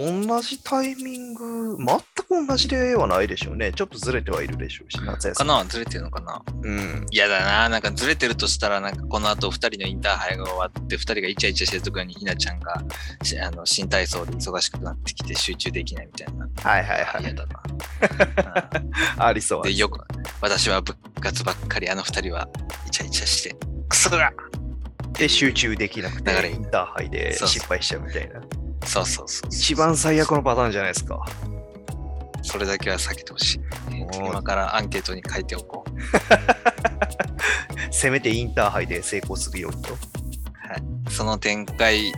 [0.00, 3.70] 同じタイミング、全く同じではないでしょうね。
[3.72, 5.34] ちょっとずれてはいるでしょうし、夏休み。
[5.34, 5.64] かな？
[5.66, 6.42] ずれてるのかな？
[6.62, 7.06] うん。
[7.10, 7.68] 嫌だな。
[7.68, 12.82] なんかずれてるとしたら、なんかこの後二人のインターハイが終わって、二人がイチャイチャしてるところにひなちゃんが
[13.22, 16.48] しあの新体操で忙しくなってきて集中できないみたいな。
[16.62, 17.22] はいはいはい。
[17.22, 17.60] 嫌だな。
[19.26, 19.62] ありそう。
[19.62, 20.00] で、よく、
[20.40, 22.48] 私は部活ばっかり、あの二人は
[22.86, 23.54] イチャイチャして、
[23.88, 24.32] クソが
[25.12, 28.40] で、集中できなくて流れ、インターハイでそうそう失敗しちゃうみたいな。
[28.84, 29.48] そうそうそう。
[29.50, 31.24] 一番最悪のパターンじゃないですか。
[32.42, 33.60] それだけは避けてほしい。
[34.14, 35.90] 今からアンケートに書いておこう。
[37.92, 39.96] せめてインターハイで成功するようにと。
[41.10, 42.12] その展開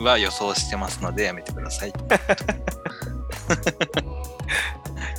[0.00, 1.92] は予想してますのでやめてください。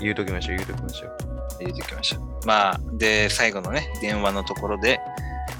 [0.01, 1.17] 言うときましょう、言うときましょう。
[1.59, 2.45] 入れておきましょう。
[2.45, 4.99] まあ、で、最後のね、電話のところで、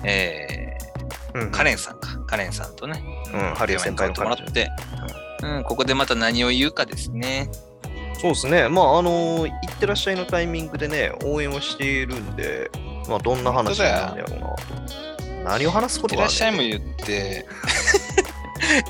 [0.04, 0.78] え
[1.34, 5.07] うんー、カレンさんか、カレンさんとね、うん、電話に変わってもらって、う
[5.60, 7.50] ん、ここでまた何を言うかですね。
[8.20, 8.68] そうですね。
[8.68, 12.72] まあ、あのー、行ってらっしゃいのタイミングでね、応援をしているんで、
[13.08, 15.08] まあ、どんな話になるんだろうなと。
[15.44, 17.46] 何を話すことがあるらっしゃいも言って、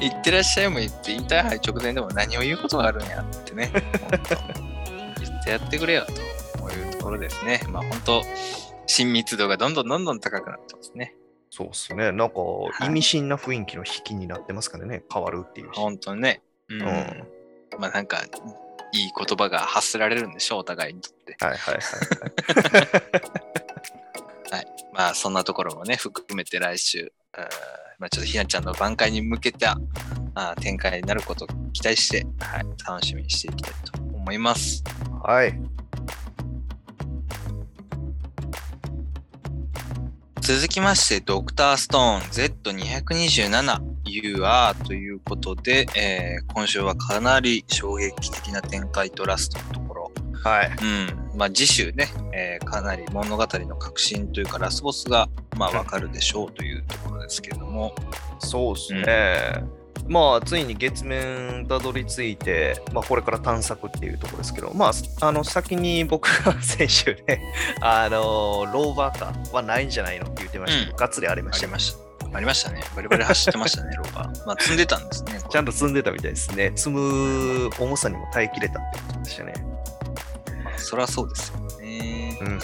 [0.01, 3.71] いってらっしゃいも言って、インターハイ直前でも何を言うことがあるんやってね、
[5.19, 7.61] 言ってやってくれよというところですね。
[7.69, 8.23] まあ本当、
[8.87, 11.16] 親密度がどんどんどんどん高くなってますね。
[11.49, 12.11] そうですね。
[12.11, 12.35] なんか、
[12.83, 15.77] い意味深な雰囲気の引きになってますからね、変わるっていうし。
[15.79, 16.41] 本当にね。
[16.69, 16.77] うん。
[16.79, 16.83] ん
[17.79, 18.21] まあなんか、
[18.93, 21.37] いい言葉が発せられるんでしょう、お互いにとって。
[21.39, 21.75] はいはい
[24.51, 24.67] はい。
[24.93, 27.11] まあそんなところもね、含めて来週、
[27.99, 29.77] まあちょっとひなちゃんの挽回に向けた
[30.35, 34.83] あー展開になることを期待して、はい、楽しみにしていきたいと思います。
[35.23, 35.59] はい。
[40.47, 50.09] 続きまして、ドクターストーン Z227UR ということで、えー今週はかなり衝撃的な展開とラストのところ、
[50.41, 50.71] はい。
[50.81, 57.93] うん、まあ次週ね、えーかなり物語の核心というかラスボスがまあわかるでしょうというところですけれども、
[58.39, 59.65] そうですね。
[60.07, 64.91] まあ、ついに月面たどり着いて、まあ、これから探索っていうところですけど、まあ、
[65.25, 67.41] あの、先に僕が先週ね、
[67.81, 71.65] あの、ローバーカーはないんじゃないのって言ってましたけど、うんがっつりありました。
[71.65, 72.07] ありました。
[72.33, 72.81] ありましたね。
[72.95, 74.45] バリバリ走ってましたね、 ローバー。
[74.45, 75.39] まあ積んでたんですね。
[75.49, 76.71] ちゃんと積んでたみたいですね。
[76.75, 79.53] 積む重さにも耐えきれたってことでしたね。
[80.63, 82.37] まあそりゃそうですよね。
[82.41, 82.59] うん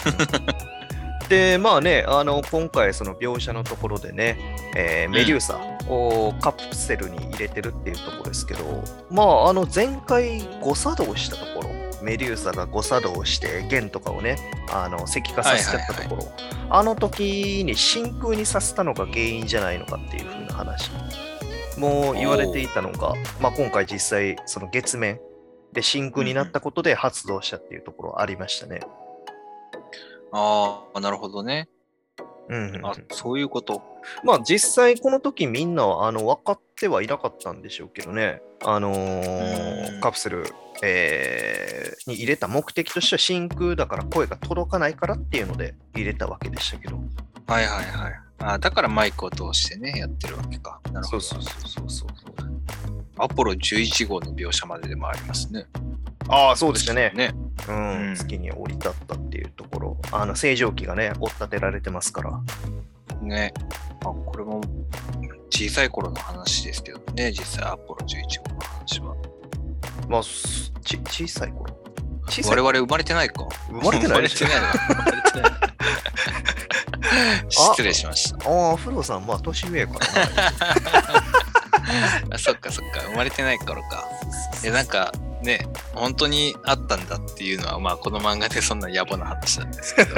[1.28, 4.38] で、まあね、あの今回、その描写のところでね、
[4.76, 5.73] えーメデューサを
[6.40, 11.70] カプセルに入れてるっていうところですけど、まあ、あの前回誤作動したところ、
[12.02, 14.36] メデューサが誤作動して、弦とかをね、
[14.70, 16.32] あの石化させちゃったところ、
[16.70, 20.90] あの時に真空にさせたのが原因じゃないのかっていう風な話
[21.78, 25.20] も言われていたのが、まあ、今回実際、その月面
[25.72, 28.80] で真空になったことで発動したっていうところありましたね。
[30.32, 31.68] ああ、なるほどね。
[32.48, 33.82] うんうんうんあ、そういうこと。
[34.22, 40.46] まあ実際この時みんなはあの分かってはいなかったんでしょうけどね、あのーうんカプセル、
[40.82, 46.98] えーに入れた目的としては真空だから声が届かないからっていうので入れたわけでしたけど。
[47.46, 48.20] はいはいはい。
[48.38, 50.80] あだからマイクを通してね、やってるわけか。
[50.92, 51.20] なるほど。
[51.20, 52.34] そうそうそうそうそう。
[53.16, 55.66] アポロ11号の描写まででもありますね。
[56.28, 57.12] ああ、そうですね。
[57.14, 57.32] ね。
[57.68, 62.40] うん、うん月に降り立ったっていうところ、あの正常期がね、追っ立てられてますから。
[63.22, 63.52] ね。
[64.00, 64.60] あ、これも
[65.50, 69.14] 小さい頃の話ですけどね、実際アポロ11号の話は。
[70.08, 71.74] まあ、すち小さい頃？
[72.28, 73.46] 小さい我々生まれてないか。
[73.68, 75.52] 生まれてないでしょ生まれてない
[77.48, 78.50] 失礼しました。
[78.50, 80.52] ああ、フローさん、まあ、年上やからな。
[82.34, 84.04] あそっかそっか、生まれてない頃か。
[84.64, 85.12] え、なんか
[85.44, 90.14] ね、本当にあったんだっていうのは、まあこの漫画でそんな野暮な話なんですけど、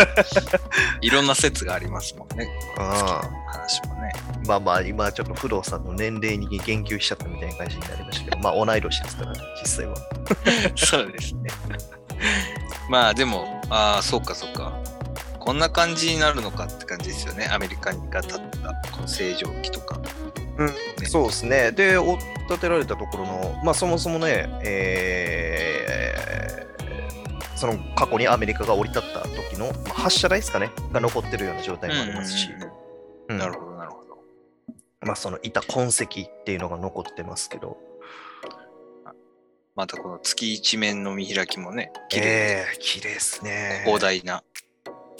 [1.02, 2.48] いろんな説がありますもんね。
[2.78, 4.12] あ話もね。
[4.16, 9.96] あまあまあ、今ちょっと不動さんの年齢に言及しちゃったみたいな感じになりましたけど、まあ、同い年ですからね、実際は。
[10.76, 11.50] そうですね。
[12.88, 14.72] まあでも、ああ、そうかそうか。
[15.40, 17.48] こんな感じになるのかって感じですよね。
[17.52, 20.00] アメリカが立ったこの正常期とか。
[20.58, 21.72] うんねそうですね。
[21.72, 25.86] で、追っ立てられたところの、まあ、そもそもね、えー
[27.56, 32.50] その過去にアメリカが降り立った時の、まあ、発射台ですかね、が残ってるような状態もありますし、
[33.28, 34.18] なるほど、なるほど。
[35.00, 37.78] まあ、そのいた痕跡っていうのが残ってますけど、
[39.74, 43.82] またこの月一面の見開きもね、綺麗えー、綺麗ですね。
[43.84, 44.42] 広大な。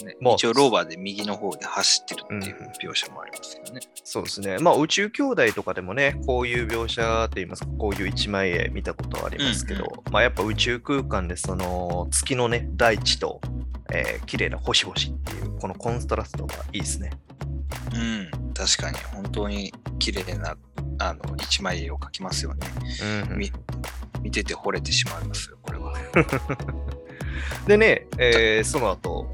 [0.05, 3.81] ね、まあ一応ローバーで右の方で走ってるっていう描写もありますけどね。
[4.05, 4.59] そうですね。
[4.59, 13.41] まあ、宇宙兄弟とかでもね、こういう描写って言いますか、こういう一枚絵見たことはありますけど、まあ、やっぱ宇宙空間でその月のね、大地と、
[13.93, 17.11] えー綺麗な星々っていう、このコントラストがいいですね。
[17.95, 20.57] うん、確かに本当に綺麗な
[20.99, 22.67] あの一枚絵を描きますよね。
[23.31, 23.53] うんみ
[24.23, 25.95] 見てて惚れてしまいますよ、これは。
[27.67, 29.33] でね、えーその後、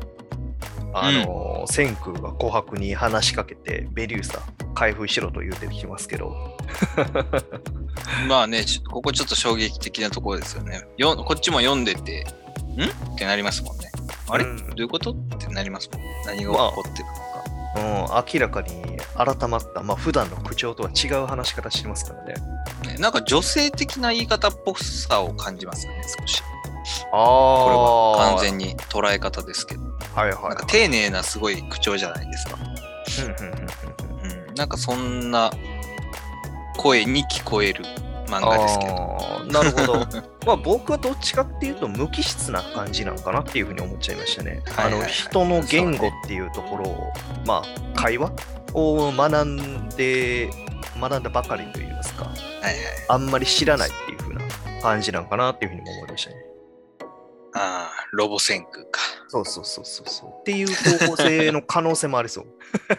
[0.95, 4.41] あのー、千空が琥珀に話しかけて、ベリューサ、
[4.75, 6.57] 開封しろと言うてきますけど、
[8.29, 10.83] まあね、ここちょっと衝撃的なところですよね。
[10.97, 12.27] よこっちも読んでて、
[12.77, 13.15] ん？
[13.15, 13.91] ってなりますもんね。
[14.29, 15.13] あれ、うんどういうこと？
[15.13, 16.03] ってなりますもん。
[16.27, 17.23] 何が起こってるのか。
[17.75, 17.83] うん、
[18.35, 22.35] 明らかに改まった、まあ普段の口調とは違う話し方してますからね。
[22.87, 26.43] ねなんか女性的な言い方っぽさを感じますよね、少し。
[27.07, 29.83] あこれはあ完全に捉え方ですけど。
[30.15, 32.59] はいはい、なんか丁寧なすごい口調じゃないですか。
[34.23, 35.51] うんなんかそんな
[36.77, 37.85] 声に聞こえる
[38.27, 39.33] 漫画ですけど。
[39.47, 40.07] なるほど。
[40.47, 44.63] まあ僕はどっちかっていうと無機質な感じなのかなっていうふうに思っちゃいましたね。
[44.67, 47.13] はいはいはいあの人の言語っていうところを、
[47.47, 48.33] まあ会話
[48.75, 50.51] を学んで、
[51.01, 52.77] 学んだばかりといいますか、はいはい。
[53.09, 54.41] あんまり知らないっていうふうな
[54.83, 56.52] 感じなのかなっていうふうにも思いましたね。
[57.55, 59.01] ああ、ロボ戦空か。
[59.29, 60.31] そうそうそうそうそう。
[60.41, 62.47] っていう方向性の可能性もありそう。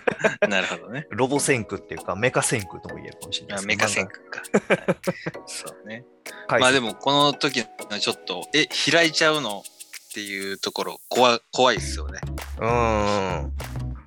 [0.48, 1.08] なるほどね。
[1.10, 4.42] ロボ戦空っていうか、メカ戦空とも言えるかもしれないですあメカ戦空か。
[4.76, 4.98] はい
[5.48, 6.06] そうね。
[6.48, 9.64] まあでもこの時のちょっと、え、開いちゃうの？
[10.14, 12.20] っていうところ怖怖いですよね。
[12.60, 13.54] うーん。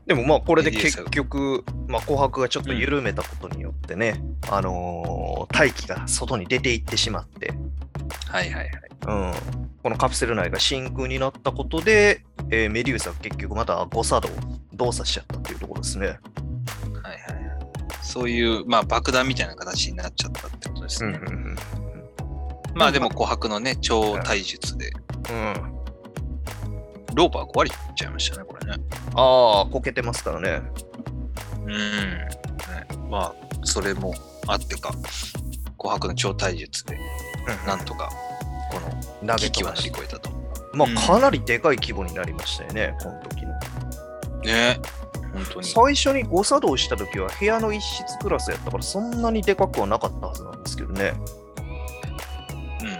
[0.07, 7.53] でもまあこれで結局、まあ、紅白がちょっと緩めたことによってね、あのー大気が外に出ていってしまって、
[8.29, 8.71] はいはいはい。
[9.07, 9.33] うん、
[9.83, 14.35] このカプセル内が真空になったことで、えーメデューサが結局また誤作動、
[14.75, 16.07] 動作しちゃったっていうところですね。
[16.07, 16.19] はいはいはい。
[18.03, 21.19] そういう、まあ爆弾みたいな形になっちゃったってことですね。
[21.21, 21.57] うんうん
[22.75, 24.93] まあでも琥珀のね、超体術で、
[25.31, 25.76] うんうん、
[27.17, 28.77] ローバー壊れちゃいましたね、これね。
[29.15, 30.61] ああ、こけてますからね。
[31.65, 31.71] うん。
[31.71, 32.29] ね、
[33.09, 34.15] まあ、それも
[34.47, 34.91] あってか、
[35.79, 36.99] 琥珀の超体術で、
[37.67, 38.11] なんとか、
[38.71, 38.81] こ
[39.25, 40.31] の投げ危機は乗り越えたと。
[40.75, 43.53] まうんあかなりでかい規模になりましたよね、この時の。
[44.41, 44.79] ね
[45.33, 45.67] 本当に。
[45.67, 51.15] 最初に誤作動した時は部屋の一室クラスやったからそんなにでかくはなかったはずなんですけどね。
[52.83, 52.95] うんうん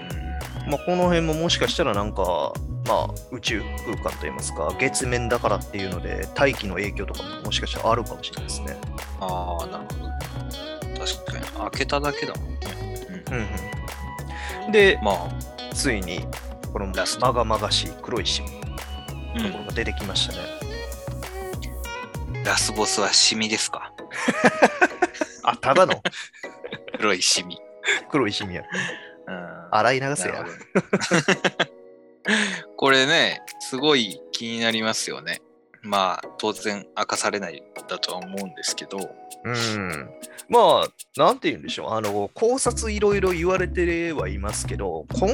[0.65, 2.55] うんまあ、この辺ももしかしたらなんか、
[2.87, 8.77] まあ、宇宙空間といいますか、月面だからっていうので、大気の影響とかももしかしたらあるかもしれないですね。
[9.21, 10.15] ああ、なるほどね。
[10.99, 11.71] 確かに。
[11.71, 12.57] 開けただけだもんね。
[13.31, 15.29] うんうん、で、まあ、
[15.75, 16.27] ついに、
[16.73, 18.57] このラストまがまがしい黒いシミと
[19.53, 20.39] ころが出てきましたね。
[22.41, 23.93] ん、ラスボスはシミですか？
[25.43, 26.03] あ、ただの？
[26.99, 27.59] 黒いシミ。
[28.11, 28.63] 黒いシミや。
[29.27, 30.47] うん洗い流せや
[32.77, 35.41] これね、すごい気になりますよね。
[35.83, 38.99] まあ、当然明かされないだとは思うんですけど、
[39.45, 40.11] うん。
[40.49, 41.91] まあ、なんて言うんでしょう。
[41.93, 45.31] あの、考察いろいろ言われてはいますけど、今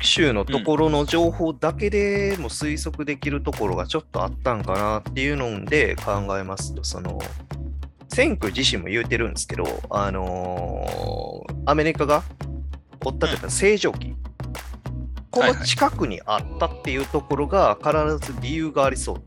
[0.00, 7.18] 週のところの情報だけでも推測できるところがちょっとあったんかなっていうので考えますと、その、
[8.08, 12.24] 選挙自身も言うてるんですけど、あのーアメリカが
[13.04, 14.14] 追ったというか正常期、
[15.30, 17.92] この近くにあったっていうところが必
[18.32, 19.22] ず理由がありそう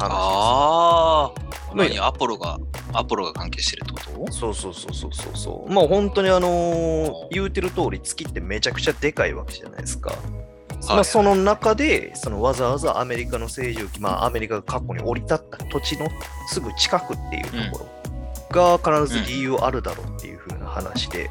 [0.00, 1.74] ああ。
[1.74, 1.98] まあ何？
[1.98, 2.58] アポロが、
[2.92, 4.32] アポロが関係してるってこと？
[4.32, 5.72] そうそうそうそうそうそう。
[5.72, 10.12] まあ本当にあのー言うてる通り月ってめちゃくちゃでかいわけじゃないですか。
[10.88, 16.08] まあ、その中で、そのわざわざアメリカの正常期、まあ、アメリカが過去に降り立った土地の
[16.48, 17.88] すぐ近くっていうとこ
[18.50, 21.30] ろが必ず理由あるだろうっていう風な話で。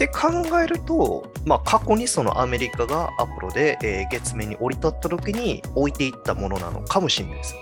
[0.00, 7.54] って考えると、まあ、過去にそのアメリカがアポロで、えー月面に降り立った時に置いていったものなのかもしれないです。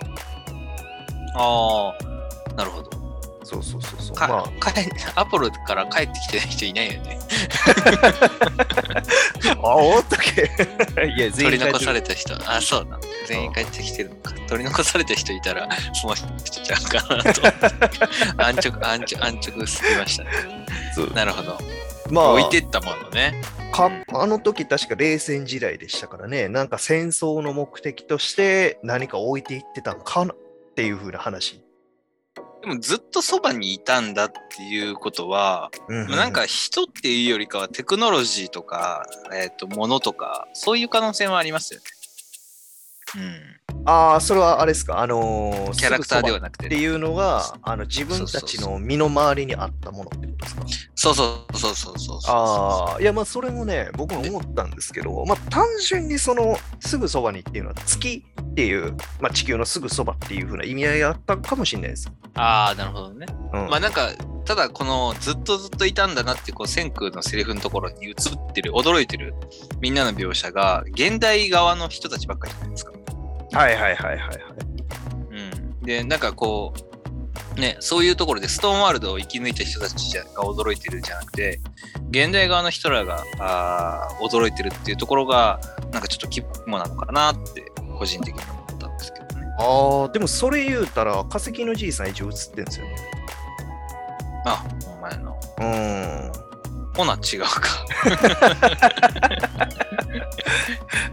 [1.34, 1.96] ああ。
[2.54, 2.90] なるほど。
[3.42, 4.16] そうそうそうそう。
[4.16, 7.18] かまあ、帰アポロから帰ってきてない人いないよね。
[9.62, 10.42] あ、おったけ
[11.06, 12.36] いや、全取り残された人。
[12.48, 13.00] あ、そうな。
[13.26, 14.32] 全員帰ってきてるのか。
[14.48, 16.28] 取り残された人いたら、その人
[16.62, 17.42] ちゃうかなと。
[18.42, 20.30] 安直、安直、安直すぎましたね。
[21.14, 21.58] なるほど。
[22.10, 23.40] まあ、置いてったものね。
[23.72, 30.36] かあの時確か冷戦時代でしたからね、なんか戦争の目的として何か置いていってたのかなっ
[30.74, 31.62] ていう風な話。
[32.62, 43.57] でもずっとそばにいたんだっていうことは、なんか人っていうよりかはテクノロジーとか、えっ、と、ものとか、そういう可能性はありますよね。
[43.84, 45.72] ああ、それはあれですか、あのーうん。
[45.72, 50.62] キャラクターではななくてっていうのが、あの自分たちの身の回りにあったものってことですか？
[50.94, 52.18] そうそうそうそうそう。
[52.26, 62.12] ああ、いや、まあ、それもね、僕も思ったんですけど、まあ、単純にその、すぐそばにっていうのは、月っていう、まあ、地球のすぐそばっていう風な意味合いがあったかもしれないです。
[62.34, 63.26] ああ、なるほどね。
[63.54, 63.68] うん。
[63.70, 64.10] まあなんか、
[64.44, 68.14] ただこのずっとずっといたんだなってこう千空のセリフのところに映っ
[68.54, 69.34] てる、驚いてる
[69.80, 72.92] みんなの描写が現代側の人たちばっかりじゃないですか。
[73.52, 74.38] はいはいはいはいはい。
[75.30, 75.80] うん。
[75.82, 76.72] で、なんかこ
[77.56, 81.60] う、ね、そういうところでストーンワールドを生き抜いた人たちが驚いてるんじゃなくて、
[82.10, 85.60] 現代側の人らがあー驚いてるっていうところが、
[85.92, 89.46] なんかちょっと肝なのかなって、個人的に思ったんですけどね。
[89.58, 92.96] ああ、でもそれ言うたら、化石のじいさん一応映ってるんですよね。
[94.44, 95.36] あ、お前の。
[95.58, 96.47] うん。
[96.98, 97.48] ほな違うか。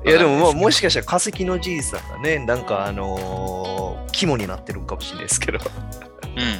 [0.03, 5.59] いやでもまあもしかしたら化石のじいさんがね、なんかあのー肝になってるんかもしれないですけど。
[5.59, 6.53] うんうんうん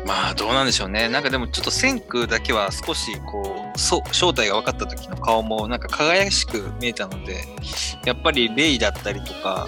[0.00, 0.06] うん。
[0.06, 1.08] まあどうなんでしょうね。
[1.08, 7.44] なんかでもちょっと千空だけは少しこう、そう正体が分かった時の顔もなんか輝かしく見えたので、
[8.04, 9.66] やっぱりレイだったりとか、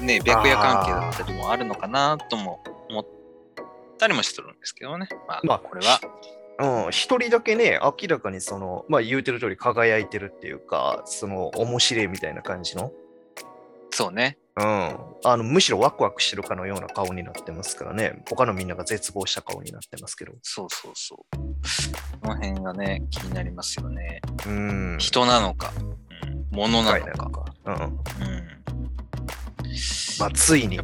[0.00, 3.06] ね、白夜関係だったりもあるのかなとも思っ
[3.98, 5.08] たりもしてるんですけどね。
[5.28, 6.00] まあ、まあこれは。
[6.58, 12.92] うん、一人だけね、明らかにその、まあ言うてる通り輝いてるっていうか、その面白いみたいな感じの、
[13.90, 14.38] そうね。
[14.58, 14.64] うん、
[15.24, 20.32] あのむしろワクワクしてるかのような顔になってますからね、他のみんなが絶望した顔になってますけど。
[20.42, 21.36] そうそうそう。
[22.22, 24.22] この辺がね、気になりますよね。
[24.46, 24.96] うん。
[24.98, 27.04] 人なのか、うん、物なのか。
[27.04, 27.44] 深いなか。
[27.66, 27.74] うん。
[27.74, 28.56] うん。
[30.18, 30.80] まあついに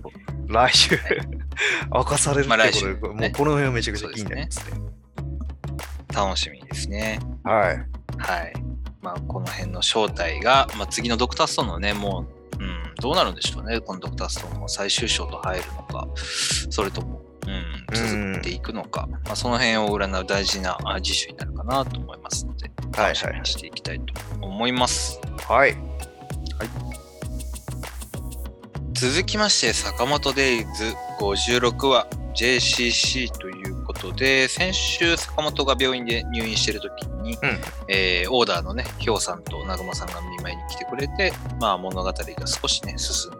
[0.48, 0.98] 来週
[1.90, 4.78] 明かされるってことで、週ねもうこの辺はめちゃくちゃ気になりますね。
[6.12, 7.18] 楽しみですね。
[7.44, 7.76] はい。
[8.18, 8.52] はい。
[9.00, 12.26] まあ、この辺の正体が、まあ、次のドクターストーンのね、も
[12.60, 16.06] う、うん、どうなるんでしょうね、このドクターストーンも最終章と入るのか、
[16.70, 25.20] それとも、うん、続けていくのか、まあ、その辺を占う大事なあ次週になるかなと思いますので、はい楽しみにしていきたいと思います。
[25.48, 25.76] はい。
[28.92, 33.51] 続きまして、坂本デイズ56話 JCC という
[34.02, 42.14] ことで、先週坂本が病院で入院している時に、うんえーオーダーのね、ヒョウさんと南雲さんが見舞いに来てくれて、まあ物語が
[42.46, 43.34] 少しね、進ん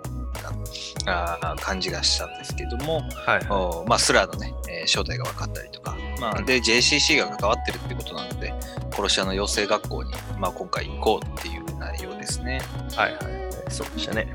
[1.05, 3.47] だあー感じがしたんですけども、はい。
[3.51, 8.53] おまあスラーのね、えー正体が分かったりとか、まあ、で、JCC が関わってるってことなので、
[8.93, 12.61] 殺し屋の養成学校に、まあ今回行こうっていう内容ですね。
[12.97, 13.23] はいはい。
[13.69, 14.35] そうでしたね。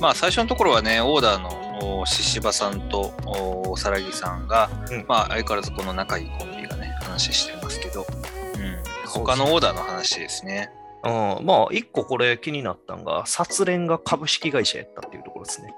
[0.00, 8.76] まあ最初のところはね、オーダーのお獅子場さんとおさらぎさんが、うんまあ相変わらずこの仲いいコンビがね、話してますけど、うん、
[9.08, 10.70] 他のオーダーの話ですね。
[11.04, 15.74] うん、まあ、一個これ気になったのが、殺連が株式会社やったっていうところですね。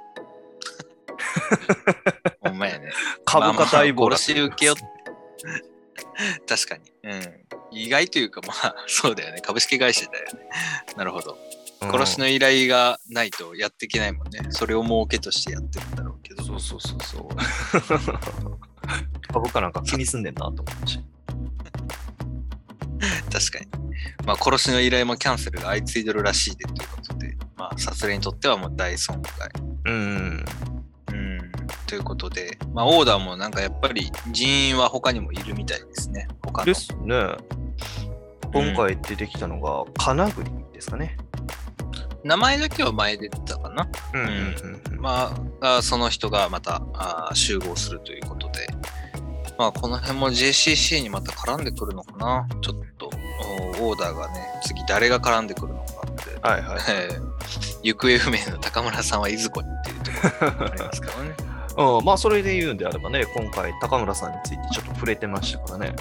[2.40, 2.92] ほんまやね。
[3.26, 4.10] 株価大暴落。
[4.10, 4.74] まあまあ殺し受けよ
[6.48, 6.92] 確かに。
[7.02, 7.46] うん。
[7.72, 9.40] 意外というか、まあそうだよね。
[9.40, 10.48] 株式会社だよね。
[10.96, 11.36] なるほど。
[11.86, 14.40] うん殺しの依頼がないとやっていけないもんね。
[14.50, 16.42] それを儲けとしてやってるんだろうけど。
[16.42, 17.28] そうそうそうそう。
[19.32, 21.00] 株価なんか気にすんねんなと思ってし
[23.32, 23.86] 確かに。
[24.24, 29.50] まあ、殺しの依頼もキャンセルが相次いでるらしいでということで、まあ、殺人にとってはもう大損害。
[29.84, 30.44] うん。
[31.12, 31.52] うん。
[31.86, 36.28] ということで、まあ、オーダーもなんかやっぱり人員は他にもいるみたいですね。
[36.44, 37.36] 他のですね。
[38.52, 41.16] 今回出てきたのが、金栗ですかね。
[42.26, 43.88] 名前だけは前出てたかな。
[44.14, 48.66] うんうんうんまあ、あその人がまたあ集合するということで、
[49.58, 52.48] まあ、この辺も JCC にまた絡んでくるのかな。
[52.60, 53.10] ちょっと
[53.80, 56.38] おオーダーがね、次誰が絡んでくるのかって。
[56.40, 56.78] はいはい。
[56.90, 57.36] えー
[57.82, 61.34] 行方不明の高村さんはいずこにっていうところがありますからね。
[61.78, 65.94] うん、まあそれで言うんであればね、今回高村さんについてちょっと触れてましたからね。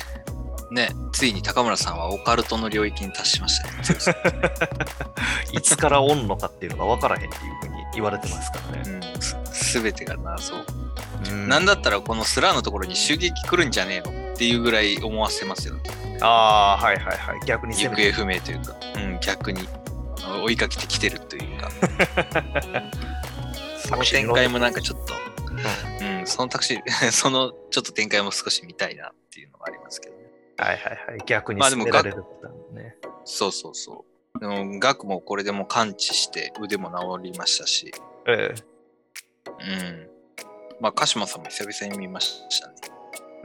[0.71, 4.51] ね、ついに高村さんはオカルトの領域に達しましたね。
[5.53, 8.99] いつからおんのかっていうのが分からへんっていうふうに言われてますからね。
[9.15, 10.55] うん、すべてが謎。
[10.55, 10.85] うん
[11.47, 15.81] なんだったらこのスラーのところに襲撃来るんじゃねえのっていうぐらい思わせますよね。
[16.21, 17.39] ああ、はいはいはい。
[17.45, 19.67] 逆に行方不明というか、うん、逆に
[20.43, 21.69] 追いかけてきてるというか、
[23.79, 25.13] その展開もなんかちょっと、
[26.01, 30.14] うん、そのタクシー、 そのちょっと展開も少し見たいなっていうのがありますけどね。
[30.57, 31.19] はいはいはい。
[31.25, 32.95] 逆にまあでも攻められることもね。
[33.23, 34.39] そうそうそう。
[34.39, 37.91] でも、ガクもこれでもう完治して腕も治りましたし、
[38.27, 38.75] ええ
[39.47, 40.09] うん。
[40.81, 42.73] まあ、鹿島さんも久々に見ましたね。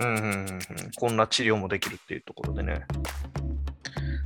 [0.00, 0.60] うんうんうんうん。
[0.96, 2.84] こんな治療もできるっていうところでね。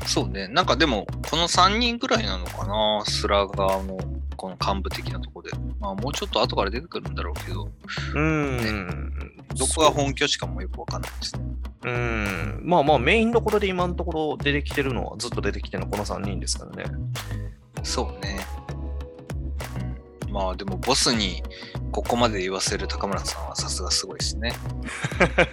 [0.06, 0.48] そうね。
[0.48, 3.98] なんかでも、この3人ぐらいなのかな、スラガーの
[4.36, 5.56] この幹部的なところで。
[5.80, 7.68] まあ、もうちょっと後から出てくるんだろうけど、
[8.14, 9.36] うん。
[9.56, 11.44] どこが本拠地かもよくわかんないですね。
[11.84, 12.60] うん。
[12.64, 16.84] まあまあメインどころで今のところ出てきてるのはずっと出てきてるのこの3人ですからね。
[17.82, 18.38] そうね。
[20.26, 21.42] うん、まあ、でも、ボスに
[21.92, 24.52] ここまで言わせる高村さんはさすがすごいですね。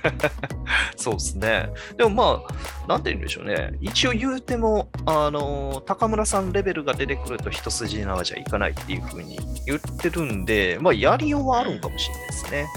[0.95, 1.69] そうですね。
[1.97, 3.73] でもまあ、なんて言うんでしょうね。
[3.81, 12.67] 一応言うても、あの、高村さんレベルが出てくると一筋縄じゃいかないっていうふうに言ってるんで、まあ、やりようはあるんかもしれないですね。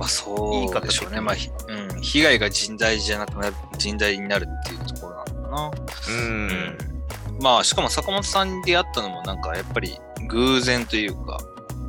[0.00, 1.20] まあ、そうでしょうね。
[1.20, 5.24] まあ、ひうん、被害が甚大じゃなくなる、甚大になるっていうところな
[5.58, 6.14] のかな。
[6.14, 6.78] うん。
[7.42, 9.98] まあしかも坂本さんに出会ったのもなんかやっぱり
[10.28, 11.38] 偶然というか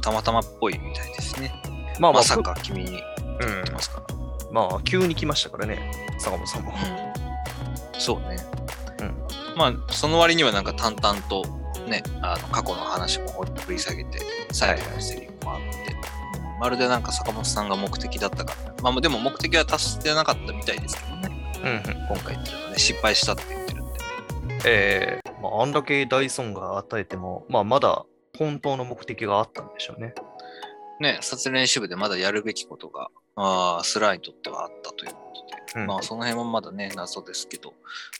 [0.02, 1.54] たまたまっぽいみたいですね。
[2.00, 3.02] まあまあ、まさか君に
[3.40, 4.16] うん来ますから。
[4.52, 5.80] まあ、急に来ましたからね、
[6.20, 6.74] 坂本さんも。
[6.74, 8.36] うん、そうね。
[9.00, 9.16] うん
[9.56, 11.46] まあその割にはなんか淡々と
[11.88, 14.20] ねあの過去の話も掘り下げて
[14.52, 16.21] 最後のセリフもあって、うん
[16.62, 21.54] まるでなんか坂本さんが目的だったから、まあでも目的は達してなかったみたいですけどね。
[21.64, 22.08] うんうん。
[22.08, 23.94] 今回言ってるのはね失敗したって言ってるんで。
[24.68, 28.06] ええまあ、あんだけ大損が与えても、まあ、まだ
[28.38, 30.14] 本当の目的があったんでしょうね。
[31.00, 37.74] ね、撮練習部でまだやるべきことが、あースラーにとってはあったということで、うんまあその辺もまだね、謎ですけど、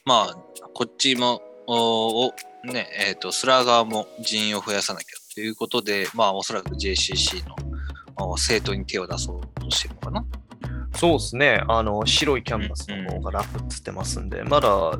[0.04, 0.36] まあ、
[0.74, 2.34] こっちも、おお
[2.64, 7.71] ね、えっ、と、スラー側も人員を増やさなきゃということで、まあおそらく JCC の
[8.18, 10.26] お生徒に手を出そうとしてるのかな？
[10.96, 11.64] そうですね。
[11.68, 15.00] あの、白いキャンバスの方が楽っつってますんで、まだ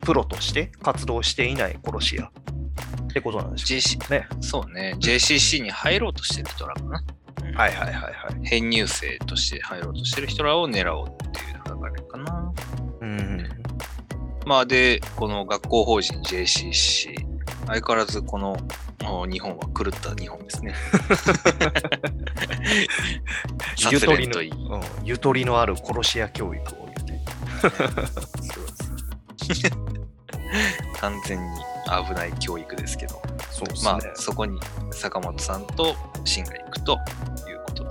[0.00, 4.28] プロとして活動していない殺し屋ってことなんでしょうね。
[4.40, 7.02] そうね、JCC に入ろうとしてる人らかな。
[7.42, 8.10] うんはいはいはいは
[8.42, 8.46] い。
[8.46, 12.52] 編入生として入ろうとしてる人らを狙おうっていう流れかな。
[13.00, 13.48] うん。
[14.46, 17.14] まあで、この学校法人 JCC、
[17.66, 18.56] 相変わらずこのお
[19.30, 20.74] 日本は狂った日本ですね。
[23.90, 24.40] ゆとりの。
[24.40, 27.20] うん、ゆとりのある殺し屋教育を言うて。
[31.00, 31.60] 完全に
[32.06, 33.20] 危ない教育ですけど、
[33.50, 33.92] そうですね。
[33.92, 36.92] まあそこに坂本さんとシンが行くと
[37.48, 37.90] いうことで。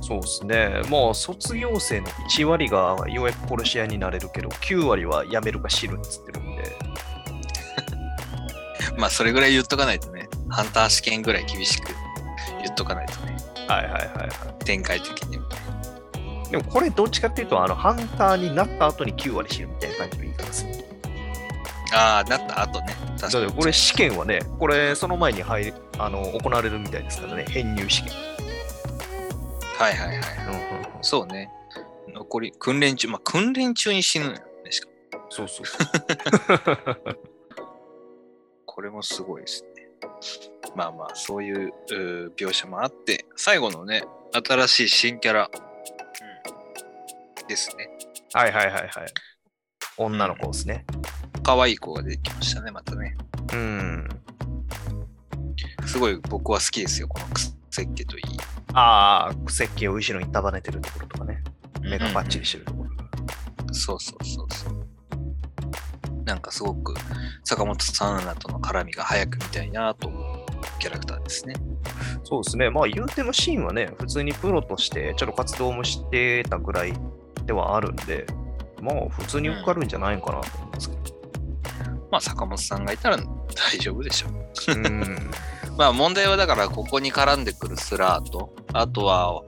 [0.00, 0.82] そうですね。
[0.90, 6.76] まあ、卒業生の1割がようやく殺し屋になれるけど、9割は辞めるか知るっつってるんで。
[8.98, 10.21] まあそれぐらい言っとかないとね、
[10.52, 11.94] ハンター試験ぐらい厳しく
[12.62, 13.36] 言っとかないとね、
[13.66, 15.44] はいはいはいは展開的にも。
[16.46, 16.50] い。
[16.50, 20.72] でもこれどっちかっていうと、あの、ハンターになった後に9割知るみたいな感じの言い方する。
[21.94, 22.94] ああ、なった後ね。
[23.18, 23.52] 確だかに。
[23.52, 28.12] これ試験はね、これその前に入りあの行われるみたいですからね、編入試験。
[29.78, 30.18] はいはいはい。
[30.46, 31.50] うんうんそうね。
[32.14, 35.24] 残り、訓練中、まあ訓練中に死ぬのよね、しかも。
[35.30, 37.16] そうそうそう。
[38.66, 39.71] これもすごいですね。
[40.74, 41.72] まあまあ、そういう
[42.36, 45.50] 描写もあって、最後のね、新しい新キャラ、
[47.40, 47.88] うん、ですね。
[48.32, 48.90] はいはいはいはい。
[49.98, 50.86] 女の子ですね。
[51.42, 53.16] 可愛い子が出てきましたね、またね。
[53.52, 54.08] うん。
[55.86, 58.24] すごい僕は好きですよ、このクセッケといい。
[58.72, 61.42] ああ、設計を後ろに束ねてるところとかね。
[61.82, 62.90] 目がバッチリしてるところ。
[63.74, 64.81] そうそうそうそう。
[66.24, 66.94] なんかすごく
[67.44, 70.10] 坂本さんらとの絡みが早く見たいなと
[70.78, 71.54] キャラクターですね。
[72.24, 72.70] そうですね。
[72.70, 76.92] まあ言うてもシーンはね、普通にプロとしてちょっと活動もしてたぐらい
[77.46, 78.26] ではあるんで、
[78.80, 81.02] まあ普通に受かるんじゃないのかなと思いますけど。
[82.10, 84.72] まあ坂本さんがいたら大丈夫でしょう。
[84.72, 85.30] うん。
[85.76, 89.42] まあ問題はだからここに絡んでくるスラーと、あとはオ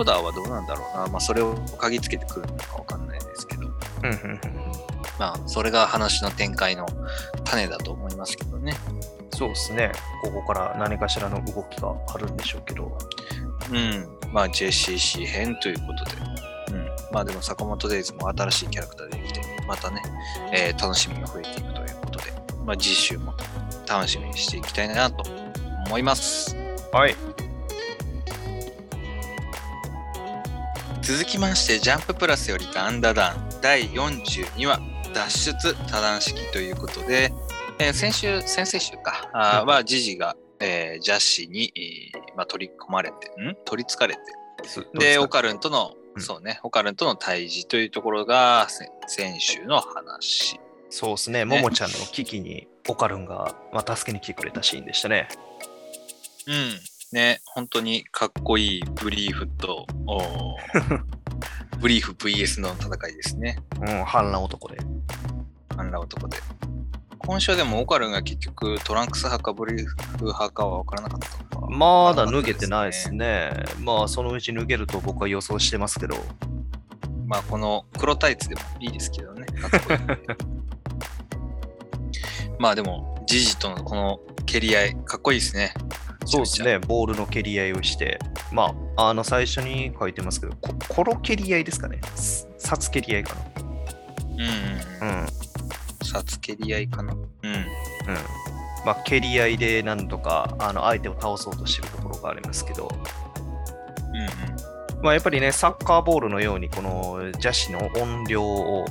[0.00, 1.06] ーダーはどうなんだろうな。
[1.08, 4.40] まあそれを鍵つけてくるのかわかんないですけど、うんうん
[4.88, 6.86] うんまあそれが話の展開の
[7.44, 8.74] 種だと思いますけどね。
[9.30, 9.92] そうですね。
[10.22, 12.96] ここから何かしらの動きがあるんでしょうけど。
[13.70, 14.08] うん。
[14.32, 16.12] まあ JCC 編ということで。
[16.72, 16.86] うん。
[17.12, 20.02] まあでも坂本デイズも新しいキャラクターできて、またね、
[20.52, 22.32] えー楽しみが増えていくということで、
[22.64, 23.34] まあ次週も
[23.88, 25.24] 楽しみにしていきたいなと
[25.86, 26.56] 思います。
[26.92, 27.16] はい。
[31.02, 34.80] 続きまして、ジャンププラスよりダンダダン第42話
[35.14, 37.32] 脱出多段式ということで、
[37.78, 43.56] えー先週、先々週か、あはジジが、えージャッシーに、えーまあ、取り込まれて、ん？
[43.64, 44.20] 取りつかれて、
[44.98, 50.60] で、オカルンとの、うんそうね、オカルンとの対峙というところがせ先週の話。
[50.90, 51.44] そうですね。
[51.44, 55.28] ももちゃんの危機にオカルンが、まあ、助けに来てくれたシーンでしたね。
[56.46, 56.78] うん。
[57.12, 60.24] ね、本当にかっこいいブリーフと、おー
[61.80, 63.58] ブリーフ VS の戦いですね。
[63.80, 64.78] うん、反乱男で。
[65.76, 66.38] あんな男で。
[67.18, 71.70] 今週はでもオカルンが結局トランクス派かブリーフ派かは分からなかったのか。
[71.70, 73.64] まだ脱げてないですね。
[73.80, 76.16] まあ、そのうち脱げると僕は予想してますけど。
[77.26, 79.46] まあこの黒タイツでもいいですけどね。
[82.58, 85.74] まあでも、ジジとのこの蹴り合い、かっこいいですね。
[86.26, 86.78] そうですね。
[86.78, 88.18] ボールの蹴り合いをして。
[88.52, 92.00] まあ、あの、最初に書いてますけど、こコロ蹴り合いですかね。
[92.14, 93.40] す札蹴り合いかな。
[95.02, 95.08] うん。
[95.08, 95.26] うん。
[96.02, 97.12] 札蹴り合いかな。
[97.12, 97.20] うん。
[97.22, 97.64] うん。
[98.86, 102.88] まあ、蹴り合いで何とか、あの、相手を倒そうとしてるところがありますけど、
[104.12, 105.02] うんうん。
[105.02, 108.84] まあ、やっぱりね、サッカーボールのように、この邪視の音量を、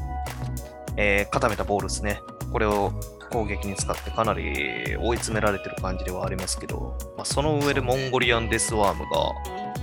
[0.98, 2.22] えー固めたボールですね。
[2.52, 2.94] これを
[3.34, 9.34] 攻撃に使ってかなり追い詰められてる感じではありますけど、まあ、その上でモンゴリアンデスワームが、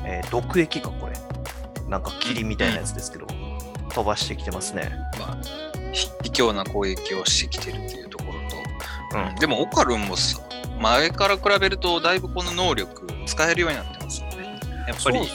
[0.06, 1.14] えー毒液か、これ。
[1.88, 3.26] なんか霧みたいなやつですけど、
[3.92, 4.92] 飛ばしてきてますね。
[5.18, 5.38] まあ、
[5.92, 8.32] 卑怯な攻撃をしてきてるっていうところ
[9.18, 9.34] と、うん。
[9.34, 10.40] でもオカルンもさ
[10.80, 14.60] 前から比べるとだいぶこの能力使えるようになってますよね。
[14.86, 15.26] やっぱりね。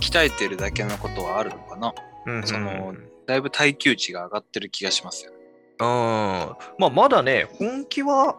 [0.00, 1.92] 鍛えてるだけのことはあるのかな。
[2.26, 2.94] うんうんその
[3.26, 5.41] だいぶ耐久値が上がってる気がしますよね。
[5.82, 6.56] うん。
[6.78, 8.36] まあ、まだね、本気は、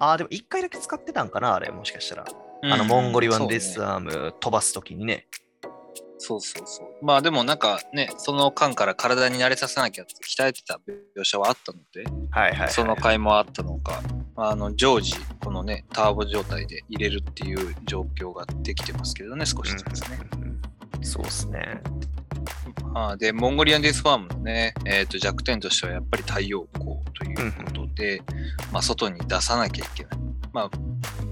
[0.00, 2.24] ああ、でも一回だけ使ってたんかな、あれ、もしかしたら。
[2.62, 5.26] あの、モンゴリワンデスアーム飛ばすときにね。
[6.20, 7.04] そうそうそう。
[7.04, 10.80] まあでもなんかね、その間から体に慣れさせなきゃって鍛えてた
[11.16, 12.70] 描写はあったので、はいはい、はい。
[12.70, 14.02] その回もあったのか、
[14.34, 15.14] あの常時、
[15.44, 20.18] このね、ターボ状態で入れるっていう状況ができてますけどね、少しずつね。
[20.32, 20.58] うんうんうん
[21.02, 21.80] そうですね。
[22.94, 28.22] あで、モンゴリアンデスファームのね、えー、と弱点としてはやっぱり太陽光ということで、
[28.72, 30.18] まあ、外に出さなきゃいけない。
[30.52, 30.70] まあ、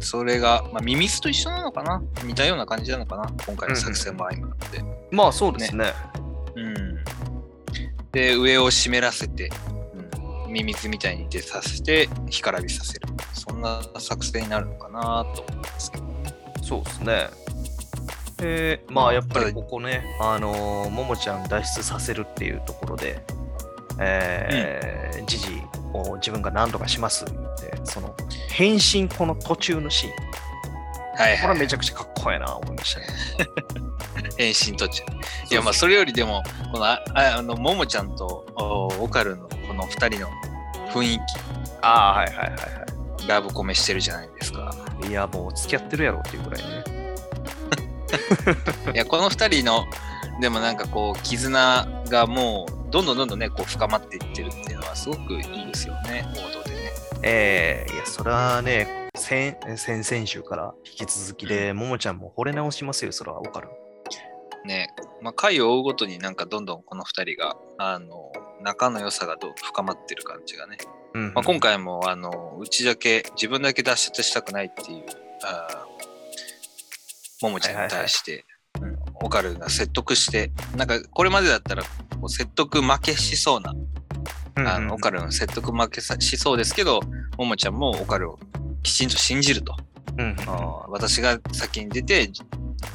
[0.01, 2.03] それが、まあ、ミミスと一緒なのかな？
[2.23, 3.33] 似たような感じなのかな？
[3.47, 4.85] 今回の作戦も相まって。
[5.11, 5.93] まあそうですね。
[6.55, 6.99] うん。
[8.13, 9.51] で、上を湿らせて、
[10.47, 13.09] うん、ミミズみたいに出させて、干からびさせる。
[13.33, 16.35] そんな作戦になるのかなと思いますけどね。
[16.63, 17.29] そうですね。
[18.37, 23.25] で、まあやっぱりここね、あのーももちゃん脱出させるっていうところで、
[23.99, 25.63] えージジ
[25.93, 28.15] を自分が何とかしますってその
[28.49, 30.13] 変身この途中のシーン、
[31.17, 31.37] はいはい。
[31.39, 33.07] これはめちゃくちゃかっこいいな思いましたね。
[34.37, 35.03] 変身途中。
[35.51, 40.31] いや、まあ、それよりでも、この、あああの、ももちゃんとおオカルのこの二人の
[40.93, 41.21] 雰囲
[41.83, 44.75] ああ、はいはいはいは気、ラブコメしてるじゃないですか。
[45.05, 45.07] い。
[45.09, 46.96] いや、もう付き合ってるやろっていうぐらいね。
[48.95, 49.87] いや、この二人の、
[50.41, 56.93] でもなんかこう、絆がもう、どんどんどんどんね、こう、深まっていってるっていうのは、すごくいいですよね、王道でね。
[57.23, 63.69] えー、いや、それはね、先先々週から引き続きで、ももちゃんも惚れ直しますよ、それはわかる。
[64.65, 64.89] ね、
[65.23, 70.77] まあ、回を追うごとになんかどんどんこの二人が、あの、仲の良さがどう深まってる感じがね。
[71.15, 75.05] うんまあ、今回も、あの、うちだけ、自分だけ脱出したくないっていう、
[75.43, 75.86] あー
[77.43, 78.45] ももちゃんに対して、
[78.81, 81.89] うんオカルが説得して、なんかこれまでだったら、こ
[82.25, 83.75] う説得負けしそうな、
[84.57, 87.01] あのオカルの説得負けさしそうですけど、
[87.39, 88.39] ももちゃんもオカルを
[88.83, 89.75] きちんと信じると。
[90.19, 90.37] うん
[90.89, 92.31] 私が先に出て、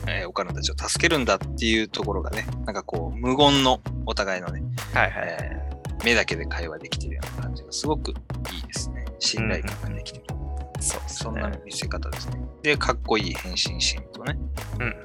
[0.08, 4.62] えーオカルたちを助けるんだっていうところがね、なんかこう、無言のお互いのね、
[4.94, 5.38] はいはい。
[5.42, 5.72] えー
[6.04, 8.14] 目だけで会話できてるような感じがすごくい
[8.58, 9.06] いですね。
[9.20, 10.26] 信頼感ができてる。
[10.82, 11.60] そうですそんなね。
[11.66, 12.42] 見せ方ですね。
[12.64, 14.38] で、かっこいい変身シーンとね。
[14.80, 14.96] うん。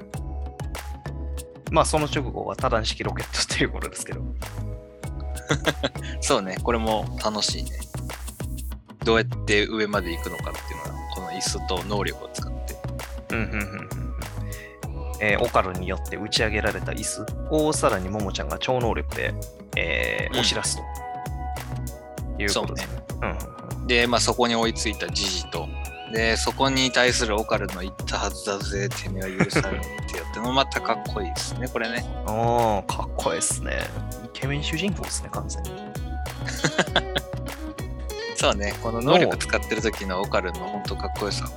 [1.71, 4.23] まあ、その直後は多段式ロケットっていうことですけど。
[6.21, 7.71] そうね、これも楽しいね。
[9.05, 12.77] どうやって上まで行くのかっていうのは、この椅子と能力を使って。
[13.31, 13.89] うんうんうん
[15.21, 19.33] えーオカルによって打ち上げられた椅子をさらにももちゃんが超能力で、
[19.75, 20.83] えーうん押し出すと
[22.43, 23.03] いうことですね。
[23.23, 23.56] うんうんうん
[23.87, 25.69] で、まあそこに追いついたジジと、
[26.13, 32.05] で、そこに対するオカルの言ったはずだぜ、てめえは許されねえってやって のまたかっこいいですね、これね。
[32.27, 33.79] ああ、かっこいいですね。
[34.25, 35.71] イケメン主人公ですね、完全に。
[38.37, 41.51] そうね、この能力使ってる時のオカルの本当かっこよさは。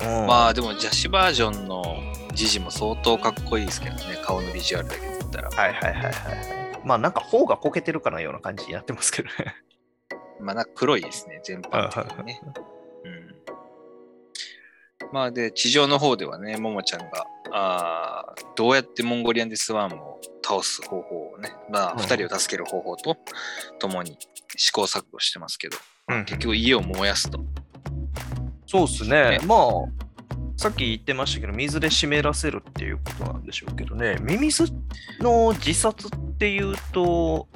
[0.00, 1.96] うんまあでも、邪視バージョンの
[2.32, 5.50] ジジも相当かっこいいですけどね、顔のビジュアルだけで言ったら。
[5.50, 6.14] はいはいはいはいはい。
[6.84, 9.56] まあなんか頬がこけてるかのような感じになってますけどね。
[10.40, 12.40] まあな黒いですね、全般的にね。
[13.04, 13.34] うん。
[15.12, 23.16] まあで、地上の方ではね、ももちゃんが、あーどうやってモンゴリアンデスワームを倒す方法をね、まあうん二人を助ける方法と
[23.78, 24.18] 共に
[24.56, 25.76] 試行錯誤してますけど、
[26.08, 27.40] うん結局家を燃やすと。
[28.66, 29.40] そうですねね。
[29.46, 29.58] まあ、
[30.58, 34.64] さっき言ってましたけど、水で湿らせるっていうことなんでしょうけどね、ミミズ
[35.20, 37.46] の自殺っていうと、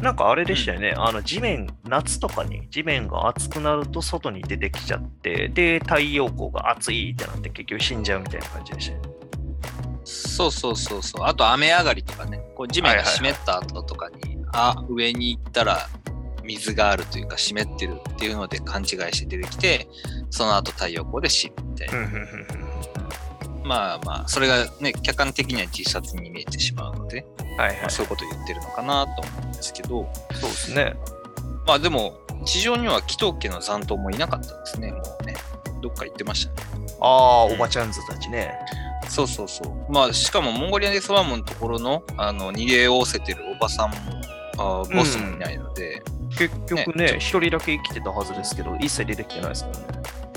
[0.00, 9.08] なんかあれでしたよね、あの地面、夏とかに地面が熱くなると外に出てきちゃって、で、太陽光が熱いってなって結局死んじゃうみたいな感じでしたよね。
[10.04, 11.26] そうそうそうそう。
[11.26, 15.88] あと雨上がりとかね、こう地面が湿った後とかに、あ、上に行ったら
[16.44, 19.88] 水があるというか湿ってるっていうので勘違いして出てきて、
[20.30, 23.06] その後太陽光で死ぬみたいな。
[23.64, 27.26] まあまあ、それがね、客観的には自殺に見えてしまうので、
[27.58, 27.76] はいはい。
[27.80, 30.94] まあ、そういうことを言ってるのかなと思うんですけど、そうですね。
[31.66, 35.34] まあでも、地上には紀藤家の残党もいなかったんですね、もうね。
[35.82, 36.86] どっか行ってましたね。
[37.00, 38.56] ああ、おばちゃんズたちね。
[39.08, 39.92] そうそうそう。
[39.92, 43.96] まあ、しかもモンゴリアンデスワームのところのあの逃げおおせてるおばさんも、
[44.58, 46.02] あーボスもいないので、
[46.38, 49.86] 結局ねね、一人だけ生きてたはずですけど、一切出てきてないですからね。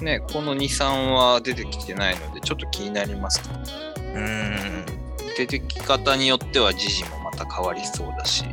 [0.03, 4.99] ね、この2、3は出てきてないので、ちょっと気になりますけど、うーん。
[5.37, 8.45] 出てき方によっては時事もまた変わりそうだし、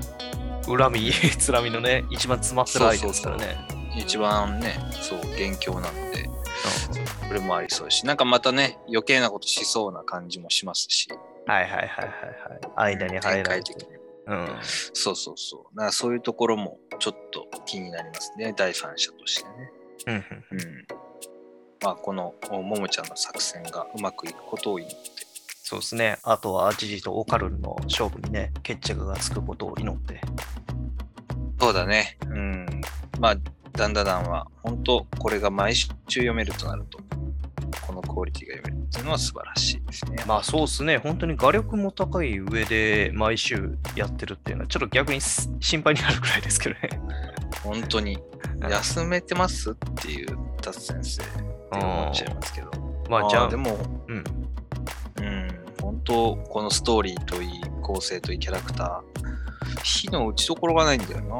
[0.66, 3.56] 恨み、 つらみのね、一番詰まってる相手ですからね。
[3.96, 6.28] 一番ね、そう、元凶なので、
[7.28, 11.08] これもありそうだし、なんかまたね、余計なことしそうな感じもしますし、
[11.46, 11.88] はいはいはいはい
[12.76, 12.94] はい。
[12.94, 13.88] 間に入展られて開的。
[13.88, 13.96] に。
[14.26, 14.48] うん。
[14.62, 15.76] そうそうそう。
[15.76, 19.72] だからそういうところもちょっと気になりますね、第三者としてね。
[20.06, 21.05] うんうん。
[21.82, 24.96] まあ、このももちゃんの作戦がうまくいくことを祈って。
[25.62, 26.18] そうですね。
[26.22, 30.20] あとは、ジジとオカルンの勝負にね、決着がつくことを祈って。
[31.60, 32.18] そうだね。
[32.28, 32.66] うん。
[33.18, 33.36] まあ、
[33.72, 36.98] ダンダダンは、本当これが毎週読めるとなると、
[37.86, 40.24] このクオリティが読めるっていうのは素晴らしいですね。
[40.26, 40.98] まあそうですね。
[40.98, 47.00] 本当に画力も高い上で毎週やってるっていうのは、ちょっと逆にす心配になるくらいですけどね。
[47.62, 48.18] 本当に、
[48.70, 49.72] 休めてます？
[49.72, 51.22] っていう、タツ先生
[51.74, 52.70] って思っちゃいますけど。
[53.08, 53.76] まあじゃあ、でも、
[54.08, 54.24] うん。
[55.18, 55.48] うん、
[55.80, 61.36] 本当このストーリーといい、構成といいキャラクター、火の打ちどころがないんだよな。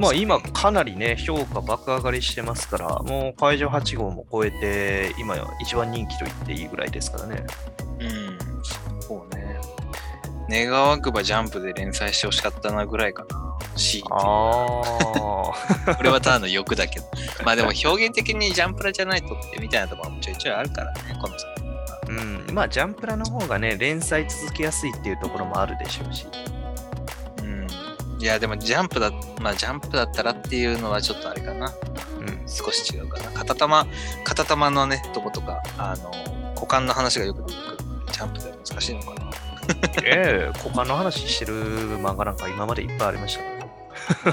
[0.00, 7.46] まあ今かなりね、評価爆上がりしてますから、もう会場8号も超えて、今一番人気と言っていいぐらいですからね。
[8.00, 9.47] うん、そうね。
[10.48, 13.36] 願わくばジャンプで連載してほしかったなぐらいかな。
[13.36, 13.58] う
[14.10, 14.82] あ
[15.86, 15.94] あ。
[15.96, 17.06] これはただの欲だけど。
[17.44, 22.00] まあでも表現的にジャンプラじゃないとってみたいなところもちょいちょいあるからね、この作品は。
[22.08, 26.26] うん、まあジャンプラの方がね、連載続きやすいっていうところもあるでしょうし。
[27.42, 27.66] うん。
[28.20, 31.72] いや、でもジャンプだ、まあジャンプだったらっていうのはちょっとあれかな。
[32.20, 32.48] うん。
[32.48, 33.30] 少し違うかな。
[33.32, 33.86] 片玉、
[34.24, 36.10] 片玉のね、とことか、あの、
[36.54, 37.78] 股間の話がよく出てくる。
[38.12, 39.47] ジャンプでは難しいのかな。
[40.04, 41.54] ええ股間の話してる
[41.98, 43.68] 漫画なんか今までいっぱいありましたから、ね。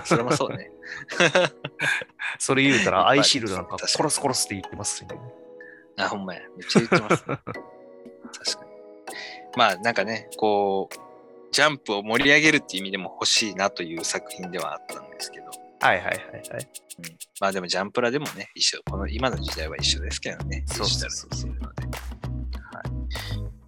[0.05, 0.71] それもそうね。
[2.39, 5.19] それ言うたら、アイシールドなんか殺す殺すって言ってますしね。
[5.97, 6.41] あ、ほんまや。
[6.57, 7.39] めっちゃ言ってます、ね。
[7.45, 8.71] 確かに。
[9.55, 10.95] まあ、なんかね、こう、
[11.51, 15.45] ジャンプを盛り上げるっていう意味でも欲しいなという作品ではあったんですけど、
[15.79, 16.69] はいはいはいはい。
[16.97, 21.83] うん、まあでもジャンプラでもね、一緒、この今の時代は一緒ですけどね、そうそうルにするので。
[21.83, 22.04] はい。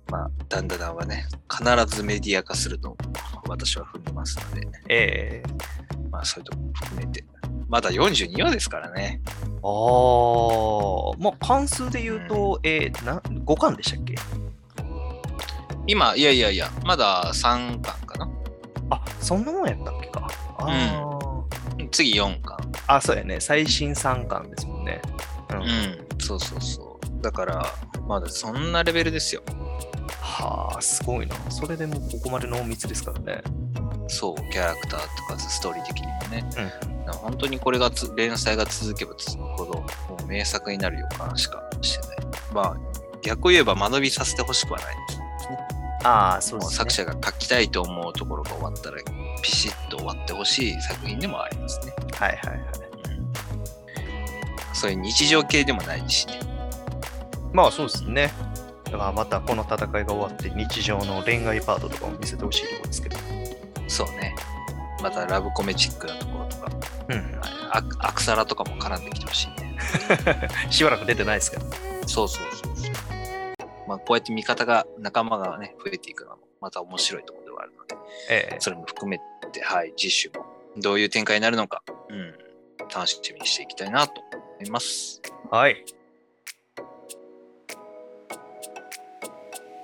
[0.09, 2.95] まあ、ダンダダンはね、必ずメディア化すると
[3.47, 5.49] 私は踏んでますので、ええ
[6.09, 7.25] まあそういうとこも含めて、
[7.67, 9.21] まだ42話ですからね。
[9.27, 14.15] ああ、まあ関数で言うと、えー、な5巻でしたっけ？
[15.87, 18.29] 今、いやいやいや、まだ3巻かな。
[18.89, 20.27] あ、そんなもんやったっけか。
[20.59, 22.57] あー、次4巻。
[22.87, 23.39] あ、そうやね。
[23.39, 25.01] 最新3巻ですもんね。
[25.51, 25.57] うん。
[25.59, 26.86] うん、そうそうそう。
[27.27, 27.65] だから、
[28.07, 29.41] まだそんなレベルですよ。
[30.21, 31.35] はあ、すごいな。
[31.51, 33.43] それでもここまで濃密ですからね。
[34.07, 36.49] そう、キャラクターとかストーリー的にもね。
[37.05, 37.11] うん。
[37.11, 39.85] 本当にこれがつ連載が続けば続くほど、も
[40.23, 42.17] う名作になる予感しかしてない。
[42.53, 42.77] まあ、
[43.21, 44.95] 逆を言えば間延びさせてほしくはない。
[46.05, 46.77] ああ、そうですね。
[46.77, 48.97] 作者が書きたいと思うところが終わったら、
[49.41, 51.93] ピシッと終わってほしい作品でもありますね。
[52.13, 52.61] はいはいはい。
[54.71, 56.39] そういう日常系でもないしね。
[57.57, 58.31] まあそうですね。
[58.83, 63.17] だからまたこの戦いが終わって日常の恋愛パートとかも見せてほしいところですけど。
[63.87, 64.35] そうね。
[65.01, 66.71] またラブコメチックなところとか、
[67.09, 67.35] うん。
[67.71, 69.75] アアクサラとかも絡んできてほしいね。
[70.69, 71.65] しばらく出てないですけど。
[72.05, 72.93] そうそうそうそう。
[73.87, 77.95] まあ、こうやって味方が、仲間がね、増えていくのも、また面白いところではあるので、
[78.29, 79.19] ええそれも含め
[79.51, 80.45] て、はい、次週も
[80.77, 82.35] どういう展開になるのか、うん、
[82.93, 85.23] 楽しみにしていきたいなと思います。
[85.49, 85.83] はい。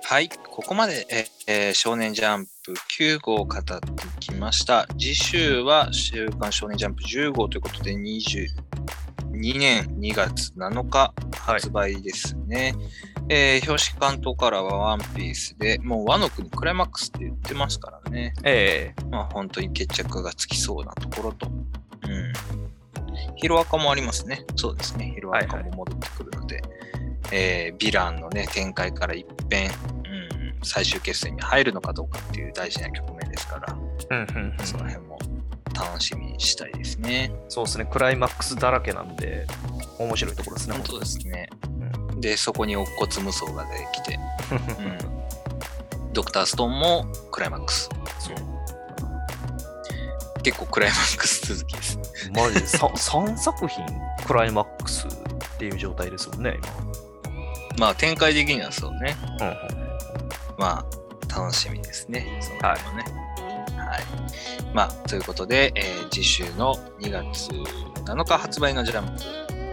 [0.06, 3.74] はい、ここまで、ええー少年ジャンプ9号を語って
[4.20, 4.86] きました。
[4.98, 8.48] 次週は週刊少年ジャンプ10号ということで、22
[9.58, 11.14] 年2月7日はい
[11.54, 11.70] 発。
[11.70, 12.74] 売ですね。
[13.30, 18.34] えー表紙関東からはワンピースで、もう和の国クライマックスって言ってますからね。
[18.44, 21.48] ええまあ本当に決着がつきそうなところと。
[21.48, 22.32] うん。
[23.36, 24.44] ヒロアカもありますね。
[24.54, 25.12] そうですね。
[25.14, 26.43] ヒロアカも戻ってくるので、
[27.32, 29.74] えーヴィランのね、展開から一変、うん、
[30.62, 35.18] 最終決戦に入るのかどうかっていう大事な局面ですから、うんうんうんその辺も
[35.74, 37.32] 楽しみにしたいですね。
[37.48, 37.84] そうですね。
[37.84, 39.46] クライマックスだらけなんで、
[39.98, 40.76] 面白いところですね。
[40.76, 41.48] 本当ですね。
[42.20, 44.18] で、そこに乙骨無双が出てきて、
[46.00, 47.88] うん、ドクターストーンもクライマックス。
[48.20, 48.34] そう。
[50.42, 51.98] 結構クライマックス続きです。
[52.34, 53.84] マジで 3, 3 作品
[54.26, 55.10] クライマックスっ
[55.58, 56.58] ていう状態ですもんね、
[57.78, 59.16] まあ展開的にはそうね。
[59.38, 59.48] 今。
[59.50, 59.56] うん
[60.56, 62.38] まあ楽しみですね。
[62.40, 63.04] その辺もね。
[63.76, 64.02] はい。
[64.72, 67.50] まあということで、えー次週の2月
[68.04, 69.06] 7日発売のジャン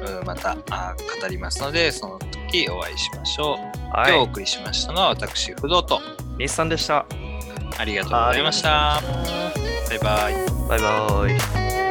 [0.06, 3.58] プ、うんまたあー語りますので、その時お会いしましょう。
[3.94, 6.02] 今日おは送りしましたのは私、不動と。
[6.40, 6.44] い。
[6.44, 7.06] 日産でした。
[7.78, 9.02] ありがとうございました。
[9.90, 10.34] バイバイ。
[10.68, 11.91] バイバイ。